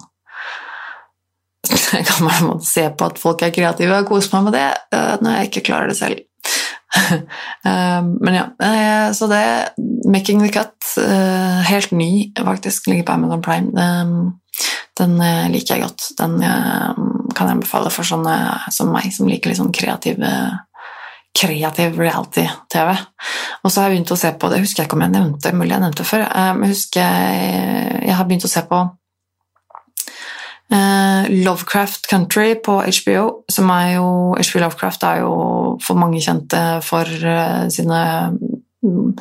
jeg 1.96 2.07
kan 2.09 2.29
bare 2.29 2.59
se 2.66 2.88
på 2.98 3.09
at 3.09 3.20
folk 3.22 3.42
er 3.42 3.55
kreative 3.55 4.03
og 4.03 4.11
koser 4.11 4.37
meg 4.37 4.48
med 4.48 4.57
det 4.59 4.68
eh, 4.96 5.16
når 5.22 5.37
jeg 5.37 5.51
ikke 5.51 5.66
klarer 5.70 5.92
det 5.92 5.98
selv. 6.01 6.22
Men 7.64 8.35
ja, 8.37 8.44
så 9.16 9.25
det 9.31 9.44
'Making 10.05 10.42
the 10.42 10.51
Cut', 10.53 10.90
helt 11.64 11.92
ny 11.96 12.35
faktisk, 12.37 12.87
ligger 12.87 13.07
på 13.09 13.12
Amazon 13.12 13.42
Prime. 13.42 13.70
Den 15.01 15.16
liker 15.53 15.75
jeg 15.75 15.87
godt. 15.87 16.11
Den 16.18 16.37
kan 17.33 17.48
jeg 17.48 17.57
anbefale 17.57 17.88
for 17.90 18.05
sånne 18.05 18.37
som 18.68 18.92
meg, 18.92 19.09
som 19.16 19.31
liker 19.31 19.48
litt 19.48 19.62
sånn 19.62 19.72
kreative 19.72 20.29
kreativ 21.38 21.98
reality-TV. 21.98 22.96
Og 23.62 23.72
så 23.72 23.81
har 23.81 23.88
jeg 23.88 23.96
begynt 23.96 24.12
å 24.14 24.20
se 24.20 24.33
på 24.37 24.51
det, 24.53 24.61
husker 24.62 24.83
jeg 24.83 24.90
ikke 24.90 24.98
om 24.98 25.05
jeg 25.07 25.14
nevnte 25.14 25.55
mulig 25.57 25.75
jeg 25.75 25.85
nevnte 25.85 26.07
før, 26.07 26.27
eh, 26.27 26.51
jeg 26.53 26.75
husker 26.75 27.14
jeg, 28.03 28.16
har 28.18 28.29
begynt 28.29 28.48
å 28.48 28.53
se 28.53 28.64
på 28.68 28.83
Lovecraft 30.73 32.07
Country 32.09 32.55
på 32.65 32.79
HBO, 32.81 33.45
som 33.53 33.69
er 33.75 33.99
jo 33.99 34.07
HBO 34.39 34.61
Lovecraft 34.63 35.03
er 35.05 35.17
jo 35.21 35.33
for 35.85 35.95
mange 36.01 36.23
kjente 36.25 36.81
for 36.87 37.05
uh, 37.05 37.69
sine 37.73 37.99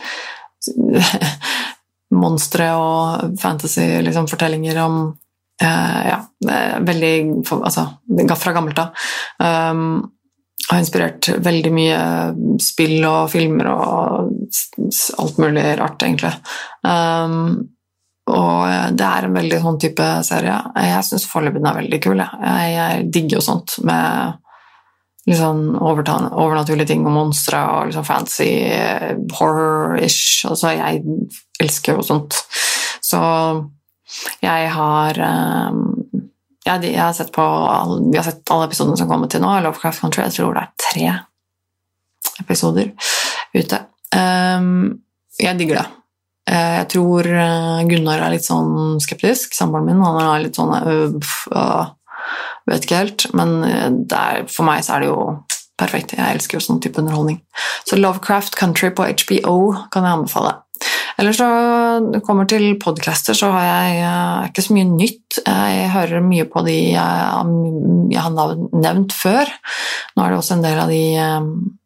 monstre 2.24 2.68
og 2.78 3.36
fantasy-fortellinger 3.42 4.80
liksom, 4.80 4.86
om 4.86 4.96
uh, 5.64 6.02
Ja, 6.08 6.20
veldig 6.88 7.14
altså, 7.60 7.84
fra 8.40 8.56
gammelt 8.56 8.80
av. 8.82 8.88
Um, 9.44 10.12
har 10.70 10.80
inspirert 10.80 11.30
veldig 11.44 11.72
mye 11.74 12.00
spill 12.62 13.02
og 13.08 13.32
filmer 13.34 13.70
og 13.72 14.32
alt 15.20 15.40
mulig 15.42 15.64
rart, 15.80 16.04
egentlig. 16.06 16.34
Um, 16.86 17.72
og 18.32 18.96
det 18.98 19.08
er 19.08 19.28
en 19.28 19.36
veldig 19.36 19.60
sånn 19.64 19.80
type 19.82 20.08
serie. 20.28 20.56
Jeg 20.88 21.08
syns 21.08 21.28
foreløpig 21.30 21.62
den 21.62 21.70
er 21.72 21.80
veldig 21.82 22.00
kul. 22.04 22.22
Jeg, 22.22 22.72
jeg 22.76 23.10
digger 23.14 23.38
jo 23.38 23.44
sånt 23.46 23.76
med 23.88 24.40
liksom 25.30 25.76
overnaturlige 25.78 26.90
ting 26.94 27.06
og 27.06 27.14
monstre 27.14 27.60
og 27.70 27.92
liksom 27.92 28.08
fancy 28.08 28.50
horror-ish. 29.38 30.48
Altså, 30.50 30.74
jeg 30.78 31.04
elsker 31.62 32.00
jo 32.00 32.08
sånt. 32.08 32.40
Så 33.06 33.22
jeg 34.42 34.72
har 34.74 35.22
um, 35.72 35.84
ja, 36.66 36.76
jeg 36.78 37.00
har 37.00 37.14
sett 37.18 37.32
på 37.34 37.44
Vi 38.12 38.18
har 38.18 38.26
sett 38.26 38.52
alle 38.54 38.68
episodene 38.68 39.00
som 39.00 39.10
kommer 39.10 39.30
til 39.32 39.42
nå. 39.44 39.54
Lovecraft 39.66 40.04
Country. 40.04 40.26
Jeg 40.28 40.38
tror 40.38 40.58
det 40.58 40.66
er 40.66 40.90
tre 40.90 41.08
episoder 42.42 42.92
ute. 43.54 43.82
Jeg 45.42 45.58
digger 45.58 45.82
det. 45.82 45.88
Uh, 46.50 46.82
jeg 46.82 46.88
tror 46.96 47.28
uh, 47.30 47.82
Gunnar 47.90 48.24
er 48.26 48.34
litt 48.34 48.48
sånn 48.48 48.98
skeptisk, 49.04 49.54
samboeren 49.58 49.92
min. 49.92 50.02
Han 50.06 50.22
er 50.24 50.46
litt 50.48 50.58
sånn 50.58 50.74
øh, 50.80 51.86
Vet 52.70 52.86
ikke 52.86 53.00
helt. 53.02 53.26
Men 53.38 53.56
der, 54.10 54.46
for 54.52 54.68
meg 54.68 54.84
så 54.86 54.96
er 54.96 55.04
det 55.04 55.10
jo 55.10 55.22
perfekt. 55.82 56.14
Jeg 56.14 56.38
elsker 56.38 56.60
jo 56.60 56.64
sånn 56.64 56.82
type 56.84 57.02
underholdning. 57.02 57.40
Så 57.90 57.98
Lovecraft 57.98 58.56
Country 58.60 58.92
på 58.94 59.08
HBO 59.24 59.56
kan 59.92 60.06
jeg 60.06 60.20
anbefale. 60.20 60.54
Eller 61.22 61.36
så 61.36 61.48
kommer 62.26 62.48
til 62.50 62.78
podcaster, 62.82 63.36
så 63.38 63.50
har 63.54 63.66
jeg 63.66 64.52
ikke 64.52 64.64
så 64.66 64.78
mye 64.78 64.88
nytt. 64.94 65.42
Jeg 65.42 65.92
hører 65.94 66.24
mye 66.26 66.46
på 66.50 66.64
de 66.66 66.78
jeg, 66.94 67.44
jeg 68.14 68.24
har 68.24 68.56
nevnt 68.86 69.14
før. 69.18 69.52
Nå 70.16 70.24
er 70.24 70.32
det 70.32 70.40
også 70.40 70.58
en 70.58 70.66
del 70.66 70.82
av 70.86 70.94
de, 70.94 71.04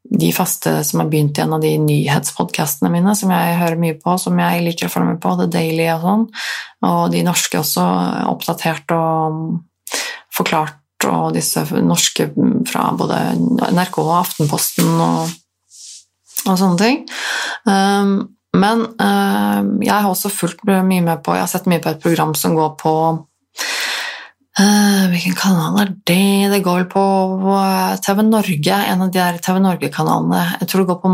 de 0.10 0.32
faste 0.36 0.72
som 0.86 1.02
har 1.02 1.10
begynt 1.10 1.38
i 1.38 1.44
en 1.44 1.56
av 1.58 1.64
de 1.64 1.72
nyhetspodkastene 1.82 2.92
mine, 2.94 3.16
som 3.18 3.32
jeg 3.34 3.60
hører 3.60 3.80
mye 3.82 3.98
på, 4.00 4.18
som 4.22 4.38
jeg 4.40 4.64
liker 4.66 4.90
å 4.90 4.94
følge 4.94 5.14
med 5.14 5.22
på, 5.24 5.34
The 5.40 5.48
Daily 5.52 5.88
og 5.96 6.06
sånn. 6.06 6.26
Og 6.90 7.02
de 7.14 7.24
norske 7.26 7.62
også, 7.62 7.86
oppdatert 8.32 8.94
og 8.96 9.40
forklart, 10.36 10.82
og 11.06 11.36
disse 11.36 11.62
norske 11.86 12.30
fra 12.70 12.88
både 12.98 13.18
NRK 13.76 14.00
og 14.02 14.14
Aftenposten 14.20 14.94
og, 14.94 15.36
og 16.46 16.56
sånne 16.58 16.80
ting. 16.82 17.04
Um, 17.68 18.16
men 18.56 18.86
uh, 19.02 19.62
jeg 19.84 19.94
har 19.94 20.10
også 20.10 20.32
fulgt 20.32 20.64
mye 20.66 21.04
med 21.04 21.20
på 21.26 21.36
Jeg 21.36 21.44
har 21.44 21.52
sett 21.52 21.68
mye 21.68 21.82
på 21.84 21.92
et 21.92 22.02
program 22.02 22.32
som 22.40 22.56
går 22.56 22.78
på 22.80 22.94
Hvilken 24.56 25.36
kanal 25.36 25.80
er 25.82 25.90
det? 26.08 26.48
Det 26.54 26.62
går 26.64 26.78
vel 26.80 26.88
på 26.94 27.04
TV 28.06 28.22
Norge, 28.24 28.78
en 28.88 29.04
av 29.04 29.12
de 29.12 29.20
der 29.20 29.40
TV 29.44 29.60
Norge-kanalene. 29.60 30.44
Jeg 30.62 30.70
tror 30.72 30.84
det 30.84 30.92
går 30.94 31.02
på 31.04 31.12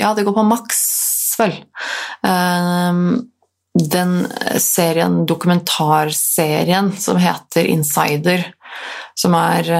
Ja, 0.00 0.14
det 0.14 0.24
går 0.26 0.34
på 0.34 0.46
Max, 0.48 0.80
vel. 1.38 1.54
den 3.78 4.14
serien, 4.58 5.20
dokumentarserien 5.26 6.90
som 6.98 7.20
heter 7.22 7.68
Insider, 7.70 8.42
som 9.14 9.34
er 9.38 9.70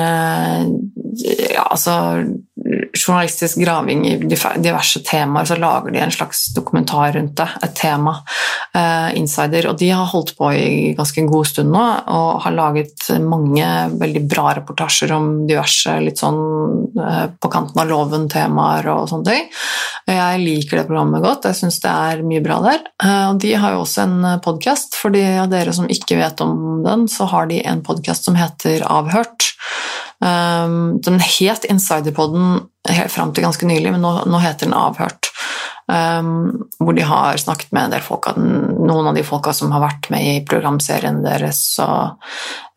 ja, 1.16 1.64
altså 1.70 1.94
journalistisk 3.06 3.60
graving 3.62 4.04
i 4.08 4.16
diverse 4.58 5.00
temaer, 5.06 5.46
så 5.48 5.56
lager 5.56 5.92
de 5.94 6.00
en 6.02 6.12
slags 6.12 6.48
dokumentar 6.54 7.12
rundt 7.14 7.36
det, 7.38 7.48
et 7.64 7.74
tema, 7.78 8.14
uh, 8.76 9.08
Insider. 9.16 9.70
Og 9.70 9.78
de 9.80 9.90
har 9.94 10.10
holdt 10.10 10.34
på 10.38 10.50
i 10.52 10.94
ganske 10.98 11.24
god 11.28 11.48
stund 11.48 11.72
nå 11.72 11.84
og 12.14 12.42
har 12.44 12.56
laget 12.56 13.08
mange 13.22 13.66
veldig 14.00 14.24
bra 14.28 14.52
reportasjer 14.58 15.12
om 15.14 15.30
diverse 15.48 15.94
litt 16.04 16.20
sånn 16.20 16.40
uh, 16.98 17.26
på 17.38 17.52
kanten 17.52 17.82
av 17.82 17.90
loven-temaer 17.90 18.90
og 18.92 19.06
sånne 19.12 19.30
ting. 19.30 19.48
Jeg 20.08 20.42
liker 20.42 20.80
det 20.80 20.86
programmet 20.88 21.24
godt, 21.24 21.48
jeg 21.48 21.60
syns 21.60 21.80
det 21.84 21.92
er 21.92 22.24
mye 22.26 22.44
bra 22.44 22.60
der. 22.64 22.84
Uh, 23.02 23.30
og 23.32 23.42
de 23.44 23.54
har 23.54 23.76
jo 23.76 23.84
også 23.84 24.04
en 24.04 24.18
podkast, 24.44 24.98
for 24.98 25.14
de 25.14 25.24
av 25.44 25.50
dere 25.52 25.74
som 25.76 25.88
ikke 25.88 26.20
vet 26.20 26.44
om 26.44 26.82
den, 26.86 27.08
så 27.10 27.28
har 27.30 27.48
de 27.50 27.62
en 27.64 27.84
podkast 27.86 28.28
som 28.28 28.38
heter 28.38 28.84
Avhørt. 28.88 29.52
Um, 30.18 30.98
den 31.04 31.20
het 31.22 31.64
Insiderpodden 31.70 32.60
fram 33.08 33.30
til 33.34 33.44
ganske 33.44 33.66
nylig, 33.68 33.92
men 33.94 34.02
nå, 34.02 34.14
nå 34.26 34.40
heter 34.42 34.66
den 34.66 34.78
Avhørt. 34.78 35.30
Um, 35.88 36.66
hvor 36.82 36.92
de 36.92 37.04
har 37.06 37.38
snakket 37.40 37.70
med 37.72 37.86
en 37.86 37.92
del 37.94 38.02
folk, 38.04 38.26
noen 38.36 39.06
av 39.08 39.14
de 39.16 39.22
folka 39.24 39.54
som 39.56 39.70
har 39.72 39.80
vært 39.80 40.10
med 40.12 40.26
i 40.26 40.34
programserien 40.44 41.22
deres. 41.24 41.62
Og, 41.84 42.26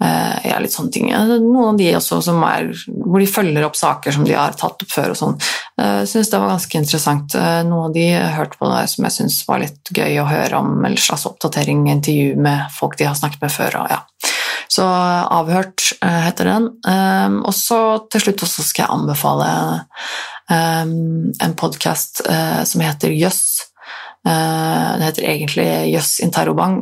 uh, 0.04 0.38
ja, 0.46 0.60
litt 0.64 0.76
sånne 0.76 0.94
ting. 0.96 1.10
Noen 1.12 1.74
av 1.74 1.82
de 1.82 1.90
også 1.98 2.22
som 2.30 2.40
er, 2.48 2.70
hvor 2.88 3.20
de 3.20 3.28
følger 3.28 3.68
opp 3.68 3.80
saker 3.80 4.16
som 4.16 4.28
de 4.28 4.38
har 4.38 4.56
tatt 4.60 4.86
opp 4.86 4.94
før. 4.94 5.12
og 5.16 5.20
sånn. 5.20 5.36
Uh, 5.82 6.06
synes 6.08 6.32
det 6.32 6.40
var 6.40 6.54
ganske 6.54 6.84
interessant. 6.84 7.36
Uh, 7.36 7.64
noen 7.68 7.90
av 7.90 7.98
de 7.98 8.08
hørte 8.38 8.62
på 8.62 8.72
det 8.72 8.86
som 8.94 9.10
jeg 9.10 9.18
syns 9.18 9.42
var 9.50 9.66
litt 9.66 9.92
gøy 9.92 10.22
å 10.22 10.30
høre 10.30 10.62
om, 10.62 10.78
eller 10.86 11.10
slags 11.10 11.28
oppdatering, 11.28 11.88
intervju 11.92 12.38
med 12.40 12.72
folk 12.78 13.00
de 13.02 13.10
har 13.10 13.18
snakket 13.18 13.44
med 13.44 13.56
før. 13.58 13.84
og 13.84 13.94
ja 13.98 14.04
så 14.72 14.86
Avhørt 14.88 15.90
eh, 16.00 16.22
heter 16.28 16.48
den. 16.48 16.70
Ehm, 16.88 17.42
og 17.44 17.56
så 17.56 17.80
til 18.12 18.24
slutt 18.24 18.46
også 18.46 18.64
skal 18.64 18.86
jeg 18.86 18.96
anbefale 18.96 19.50
ehm, 20.52 21.34
en 21.44 21.58
podkast 21.60 22.24
eh, 22.24 22.62
som 22.68 22.84
heter 22.86 23.12
Jøss. 23.12 23.44
Eh, 24.24 24.88
det 24.96 25.10
heter 25.10 25.28
egentlig 25.28 25.68
Jøss 25.92 26.22
interrobang, 26.24 26.80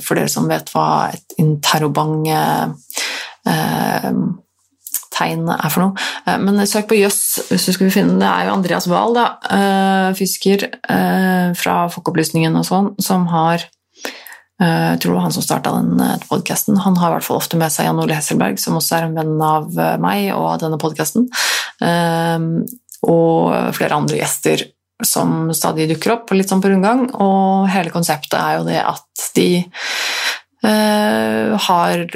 for 0.00 0.16
dere 0.16 0.32
som 0.32 0.48
vet 0.48 0.72
hva 0.72 0.88
et 1.12 1.36
interrobang 1.42 2.24
tegn 5.16 5.46
er 5.52 5.70
for 5.72 5.82
noe. 5.82 6.38
Men 6.42 6.64
søk 6.68 6.88
på 6.90 6.98
Jøss 6.98 7.50
hvis 7.50 7.68
du 7.68 7.74
skulle 7.76 7.94
finne. 7.94 8.18
Det 8.20 8.28
er 8.30 8.48
jo 8.48 8.56
Andreas 8.56 8.88
Wahl, 8.90 9.16
da, 9.16 9.26
fisker 10.16 10.68
fra 11.60 11.78
Folkeopplysningen 11.92 12.56
og 12.56 12.68
sånn, 12.68 12.92
som 13.04 13.28
har 13.32 13.66
jeg 14.60 15.00
tror 15.02 15.12
det 15.12 15.16
var 15.18 15.26
han 15.26 15.34
som 15.34 15.44
starta 15.44 15.74
den 15.76 16.00
eh, 16.00 16.22
podkasten. 16.30 16.78
Han 16.80 16.96
har 16.96 17.10
i 17.10 17.16
hvert 17.16 17.26
fall 17.26 17.40
ofte 17.40 17.58
med 17.60 17.72
seg 17.72 17.88
Jan 17.88 18.00
Ole 18.00 18.16
Hesselberg, 18.16 18.60
som 18.62 18.78
også 18.78 18.96
er 18.96 19.08
en 19.08 19.18
venn 19.18 19.36
av 19.44 19.68
eh, 19.76 19.98
meg 20.00 20.30
og 20.36 20.46
av 20.54 20.62
denne 20.64 20.80
podkasten. 20.80 21.28
Og 23.06 23.42
flere 23.76 23.98
andre 23.98 24.16
gjester 24.16 24.64
som 25.04 25.50
stadig 25.54 25.90
dukker 25.90 26.14
opp, 26.14 26.32
litt 26.32 26.48
sånn 26.48 26.62
på 26.64 26.70
rundgang. 26.72 27.04
Og 27.20 27.68
hele 27.68 27.92
konseptet 27.92 28.38
er 28.40 28.56
jo 28.56 28.64
det 28.66 28.80
at 28.80 29.26
de 29.36 29.50
Eh, 30.66 31.56
har 31.58 32.06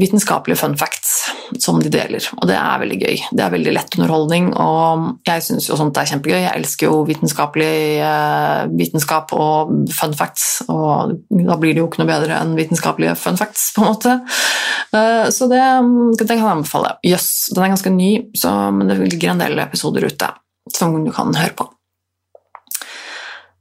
vitenskapelige 0.00 0.56
fun 0.56 0.76
facts 0.78 1.21
som 1.60 1.80
de 1.82 1.90
deler, 1.92 2.24
og 2.38 2.46
det 2.48 2.56
er 2.56 2.80
veldig 2.82 2.98
gøy. 3.00 3.20
Det 3.32 3.44
er 3.44 3.52
veldig 3.52 3.74
lett 3.74 3.96
underholdning, 3.98 4.50
og 4.60 5.26
jeg 5.28 5.44
syns 5.46 5.68
jo 5.68 5.78
sånt 5.78 5.98
er 6.00 6.08
kjempegøy. 6.08 6.38
Jeg 6.38 6.60
elsker 6.60 6.88
jo 6.88 7.02
vitenskapelig 7.08 7.74
uh, 8.00 8.70
vitenskap 8.72 9.34
og 9.36 9.74
fun 9.92 10.16
facts, 10.16 10.46
og 10.72 11.16
da 11.32 11.58
blir 11.60 11.74
det 11.74 11.82
jo 11.82 11.88
ikke 11.90 12.02
noe 12.02 12.10
bedre 12.12 12.38
enn 12.38 12.56
vitenskapelige 12.58 13.16
fun 13.20 13.40
facts, 13.40 13.70
på 13.76 13.84
en 13.84 13.90
måte. 13.90 14.16
Uh, 14.94 15.28
så 15.34 15.50
det, 15.50 15.62
det, 16.18 16.26
kan 16.26 16.38
jeg 16.38 16.50
anbefale. 16.54 16.96
Jøss, 17.06 17.28
yes, 17.28 17.52
den 17.56 17.66
er 17.66 17.74
ganske 17.74 17.94
ny, 17.94 18.10
så, 18.38 18.56
men 18.74 18.90
det 18.90 19.00
ligger 19.02 19.34
en 19.34 19.44
del 19.44 19.64
episoder 19.64 20.08
ute 20.08 20.32
som 20.72 20.94
du 21.04 21.12
kan 21.14 21.32
høre 21.34 21.56
på. 21.58 21.68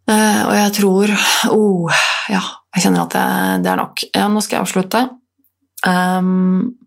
Uh, 0.09 0.41
og 0.49 0.53
jeg 0.57 0.75
tror 0.79 1.11
oh, 1.53 2.03
ja, 2.31 2.41
jeg 2.75 2.85
kjenner 2.85 3.05
at 3.05 3.15
det, 3.15 3.25
det 3.65 3.71
er 3.71 3.81
nok. 3.81 4.05
Ja, 4.15 4.27
nå 4.31 4.43
skal 4.43 4.59
jeg 4.59 4.65
avslutte. 4.65 5.07
Um, 5.87 6.77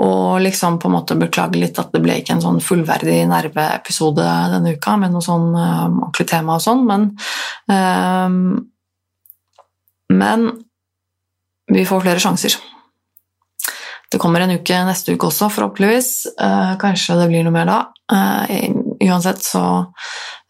og 0.00 0.40
liksom 0.40 0.78
på 0.80 0.88
en 0.88 0.94
måte 0.94 1.16
beklage 1.20 1.60
litt 1.60 1.78
at 1.80 1.92
det 1.92 2.00
ble 2.04 2.16
ikke 2.20 2.36
en 2.36 2.44
sånn 2.44 2.60
fullverdig 2.64 3.18
nerveepisode 3.28 4.24
denne 4.54 4.74
uka 4.78 4.96
med 5.00 5.12
noe 5.12 5.24
sånn 5.24 5.50
um, 5.52 5.98
ordentlig 6.06 6.28
tema 6.32 6.56
og 6.56 6.64
sånn, 6.64 6.84
men 6.88 7.08
um, 7.68 8.68
Men 10.12 10.50
vi 11.72 11.86
får 11.88 12.02
flere 12.04 12.20
sjanser. 12.20 12.52
Det 14.12 14.18
kommer 14.20 14.42
en 14.44 14.50
uke 14.58 14.76
neste 14.84 15.14
uke 15.14 15.30
også, 15.30 15.48
forhåpentligvis. 15.48 16.10
Uh, 16.36 16.74
kanskje 16.76 17.16
det 17.16 17.30
blir 17.30 17.46
noe 17.46 17.54
mer 17.54 17.70
da. 17.70 17.78
Uh, 18.12 18.81
uansett 19.02 19.42
så 19.44 19.64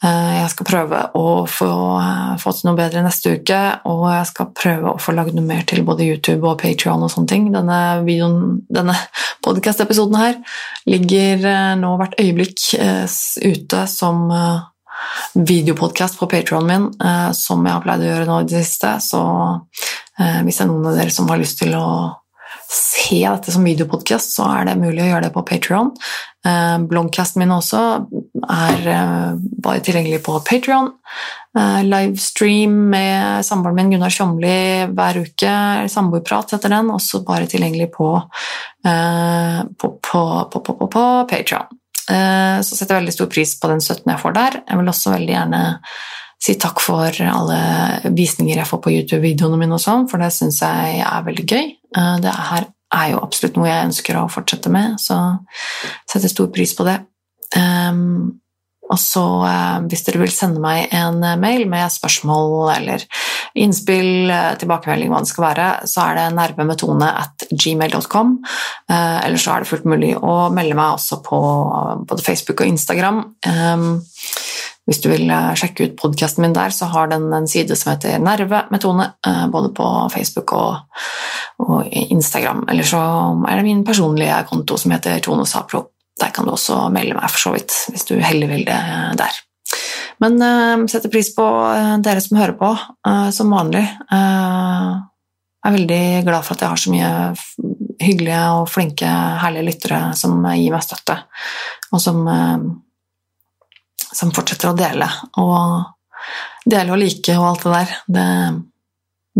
Eh, 0.03 0.33
jeg 0.41 0.51
skal 0.51 0.67
prøve 0.67 1.01
å 1.15 1.27
få, 1.47 1.71
eh, 2.03 2.31
få, 2.43 2.53
til 2.57 2.69
noe 2.69 2.79
bedre 2.79 3.05
neste 3.05 3.37
uke, 3.39 3.59
og 3.87 4.09
jeg 4.11 4.27
skal 4.33 4.49
prøve 4.51 4.91
å 4.91 4.99
få 4.99 5.15
lagd 5.15 5.37
noe 5.37 5.47
mer 5.47 5.63
til 5.63 5.85
både 5.87 6.09
YouTube 6.09 6.49
og 6.49 6.59
Patrion 6.59 7.05
og 7.07 7.13
sånne 7.13 7.31
ting. 7.31 7.45
Denne, 7.55 8.03
videoen, 8.03 8.65
denne 8.67 8.97
podkast-episoden 9.47 10.19
her 10.19 10.35
ligger 10.91 11.47
eh, 11.47 11.75
nå 11.79 11.95
hvert 12.01 12.19
øyeblikk 12.19 12.65
ute 12.73 13.87
som 13.89 14.27
videopodkast 15.35 16.19
på 16.19 16.29
Patrionen 16.31 16.69
min, 16.69 17.35
som 17.35 17.65
jeg 17.65 17.75
har 17.75 17.83
pleid 17.85 18.03
å 18.05 18.09
gjøre 18.09 18.27
nå 18.29 18.37
i 18.43 18.49
det 18.51 18.61
siste. 18.63 18.93
Så 19.03 19.21
hvis 20.45 20.59
det 20.59 20.65
er 20.65 20.71
noen 20.71 20.91
av 20.91 20.99
dere 20.99 21.15
som 21.15 21.31
har 21.31 21.41
lyst 21.41 21.59
til 21.63 21.75
å 21.75 21.87
se 22.73 23.21
dette 23.21 23.53
som 23.53 23.65
videopodkast, 23.67 24.37
så 24.37 24.47
er 24.49 24.71
det 24.71 24.79
mulig 24.81 25.05
å 25.05 25.11
gjøre 25.11 25.27
det 25.27 25.33
på 25.35 25.45
Patrion. 25.49 25.91
Eh, 26.47 26.79
min 27.39 27.53
også 27.55 27.83
er 28.49 28.89
eh, 28.89 29.35
bare 29.63 29.83
tilgjengelig 29.85 30.23
på 30.25 30.39
Patrion. 30.47 30.89
Eh, 31.59 31.83
livestream 31.85 32.79
med 32.95 33.45
samboeren 33.45 33.77
min 33.77 33.93
Gunnar 33.95 34.15
Tjomli 34.15 34.57
hver 34.89 35.21
uke. 35.21 35.53
Samboerprat 35.93 36.57
heter 36.57 36.73
den, 36.73 36.91
også 36.95 37.23
bare 37.27 37.51
tilgjengelig 37.51 37.91
på, 37.93 38.09
på, 38.83 39.93
på, 40.09 40.25
på, 40.53 40.65
på, 40.65 40.89
på 40.89 41.07
Patrion. 41.31 41.79
Så 42.03 42.75
setter 42.75 42.97
jeg 42.97 43.05
veldig 43.05 43.13
stor 43.15 43.29
pris 43.31 43.53
på 43.61 43.69
den 43.71 43.81
støtten 43.81 44.11
jeg 44.11 44.21
får 44.21 44.35
der. 44.37 44.57
Jeg 44.67 44.81
vil 44.81 44.91
også 44.91 45.13
veldig 45.15 45.33
gjerne 45.33 45.61
si 46.43 46.57
takk 46.59 46.83
for 46.83 47.23
alle 47.23 47.61
visninger 48.17 48.59
jeg 48.59 48.69
får 48.69 48.83
på 48.83 48.93
YouTube-videoene 48.97 49.61
mine, 49.61 49.79
og 49.79 49.83
sånn, 49.83 50.09
for 50.11 50.23
det 50.23 50.33
syns 50.35 50.63
jeg 50.65 51.01
er 51.07 51.27
veldig 51.29 51.47
gøy. 51.47 51.73
Eh, 51.95 52.15
det 52.25 52.37
her 52.51 52.69
er 52.93 53.15
jo 53.15 53.23
absolutt 53.23 53.57
noe 53.57 53.71
jeg 53.71 53.89
ønsker 53.89 54.19
å 54.21 54.29
fortsette 54.31 54.73
med, 54.73 54.99
så 55.01 55.19
setter 56.11 56.33
stor 56.33 56.51
pris 56.53 56.75
på 56.77 56.87
det. 56.89 56.99
Um, 57.57 58.41
og 58.93 58.99
så, 59.01 59.23
uh, 59.47 59.79
hvis 59.89 60.03
dere 60.05 60.21
vil 60.21 60.33
sende 60.35 60.61
meg 60.61 60.93
en 60.97 61.23
mail 61.41 61.63
med 61.71 61.93
spørsmål 61.95 62.73
eller 62.75 63.05
innspill, 63.57 64.29
tilbakemelding, 64.61 65.13
hva 65.13 65.23
det 65.23 65.31
skal 65.31 65.47
være, 65.47 65.69
så 65.89 66.05
er 66.05 66.19
det 66.19 66.27
nervemetone 66.37 67.09
at 67.23 67.47
gmail.com. 67.53 68.35
Eller 68.93 69.41
så 69.41 69.55
er 69.55 69.63
det 69.63 69.71
fullt 69.71 69.89
mulig 69.89 70.15
å 70.17 70.49
melde 70.53 70.77
meg 70.77 70.97
også 70.99 71.21
på 71.25 71.41
både 72.09 72.25
Facebook 72.25 72.65
og 72.65 72.73
Instagram. 72.73 73.23
Hvis 74.89 74.99
du 74.99 75.09
vil 75.13 75.31
eh, 75.31 75.53
sjekke 75.59 75.87
ut 75.87 75.95
podkasten 76.01 76.43
min 76.43 76.57
der, 76.57 76.73
så 76.75 76.89
har 76.91 77.11
den 77.13 77.29
en 77.35 77.47
side 77.51 77.77
som 77.79 77.93
heter 77.93 78.19
Nerve 78.23 78.65
med 78.73 78.83
Tone, 78.83 79.13
eh, 79.27 79.45
både 79.53 79.71
på 79.77 79.87
Facebook 80.11 80.55
og, 80.59 80.99
og, 81.63 81.87
Instagram. 81.87 82.65
Eller 82.71 82.87
så 82.89 83.03
er 83.47 83.61
det 83.61 83.69
min 83.69 83.85
personlige 83.87 84.43
konto 84.51 84.81
som 84.81 84.95
heter 84.97 85.23
Tone 85.23 85.47
Sapro. 85.47 85.87
Der 86.21 86.35
kan 86.35 86.47
du 86.47 86.55
også 86.57 86.89
melde 86.93 87.15
meg, 87.15 87.31
for 87.31 87.47
så 87.47 87.55
vidt, 87.55 87.79
hvis 87.95 88.09
du 88.11 88.17
heller 88.19 88.51
vil 88.51 88.67
det 88.67 88.81
der. 89.23 89.41
Men 90.23 90.37
uh, 90.43 90.83
setter 90.91 91.11
pris 91.11 91.33
på 91.35 91.45
dere 92.05 92.21
som 92.23 92.37
hører 92.39 92.53
på, 92.59 92.69
som 93.35 93.51
vanlig. 93.51 93.81
Jeg 94.13 95.71
er 95.71 95.75
veldig 95.75 96.05
glad 96.29 96.45
for 96.45 96.55
at 96.55 96.63
jeg 96.63 96.71
har 96.75 96.83
så 96.83 96.93
mye 96.93 97.09
hyggelige 98.03 98.43
og 98.59 98.69
flinke, 98.71 99.09
herlige 99.43 99.67
lyttere 99.71 100.01
som 100.19 100.37
gir 100.53 100.75
meg 100.75 100.85
støtte, 100.85 101.17
og 101.91 102.03
som 102.05 102.23
som 104.15 104.33
fortsetter 104.35 104.71
å 104.71 104.77
dele. 104.79 105.09
Og 105.41 106.69
dele 106.69 106.95
og 106.95 107.01
like 107.03 107.39
og 107.39 107.49
alt 107.49 107.67
det 107.67 107.73
der. 107.77 107.97
Det 108.17 108.27
er 108.35 108.61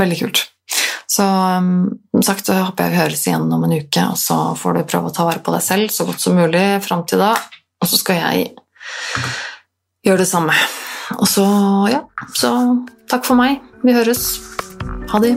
veldig 0.03 0.19
kult. 0.23 0.45
Så 1.13 1.25
um, 1.25 1.91
som 2.15 2.23
sagt 2.25 2.49
så 2.49 2.57
håper 2.57 2.87
jeg 2.87 2.95
vi 2.95 3.01
høres 3.03 3.27
igjen 3.27 3.51
om 3.53 3.67
en 3.67 3.75
uke, 3.77 4.05
og 4.09 4.17
så 4.17 4.39
får 4.57 4.79
du 4.79 4.87
prøve 4.89 5.11
å 5.11 5.15
ta 5.15 5.27
vare 5.29 5.43
på 5.45 5.53
deg 5.53 5.65
selv 5.65 5.93
så 5.93 6.07
godt 6.09 6.25
som 6.25 6.39
mulig 6.39 6.65
fram 6.87 7.05
til 7.09 7.21
da. 7.21 7.35
Og 7.83 7.91
så 7.91 8.01
skal 8.01 8.23
jeg 8.23 8.49
gjøre 10.07 10.23
det 10.25 10.31
samme. 10.31 10.57
Og 11.19 11.29
så, 11.29 11.45
ja, 11.93 12.01
så 12.39 12.55
takk 13.13 13.29
for 13.29 13.37
meg. 13.37 13.61
Vi 13.85 13.93
høres. 13.99 14.27
Ha 15.13 15.21
det. 15.21 15.37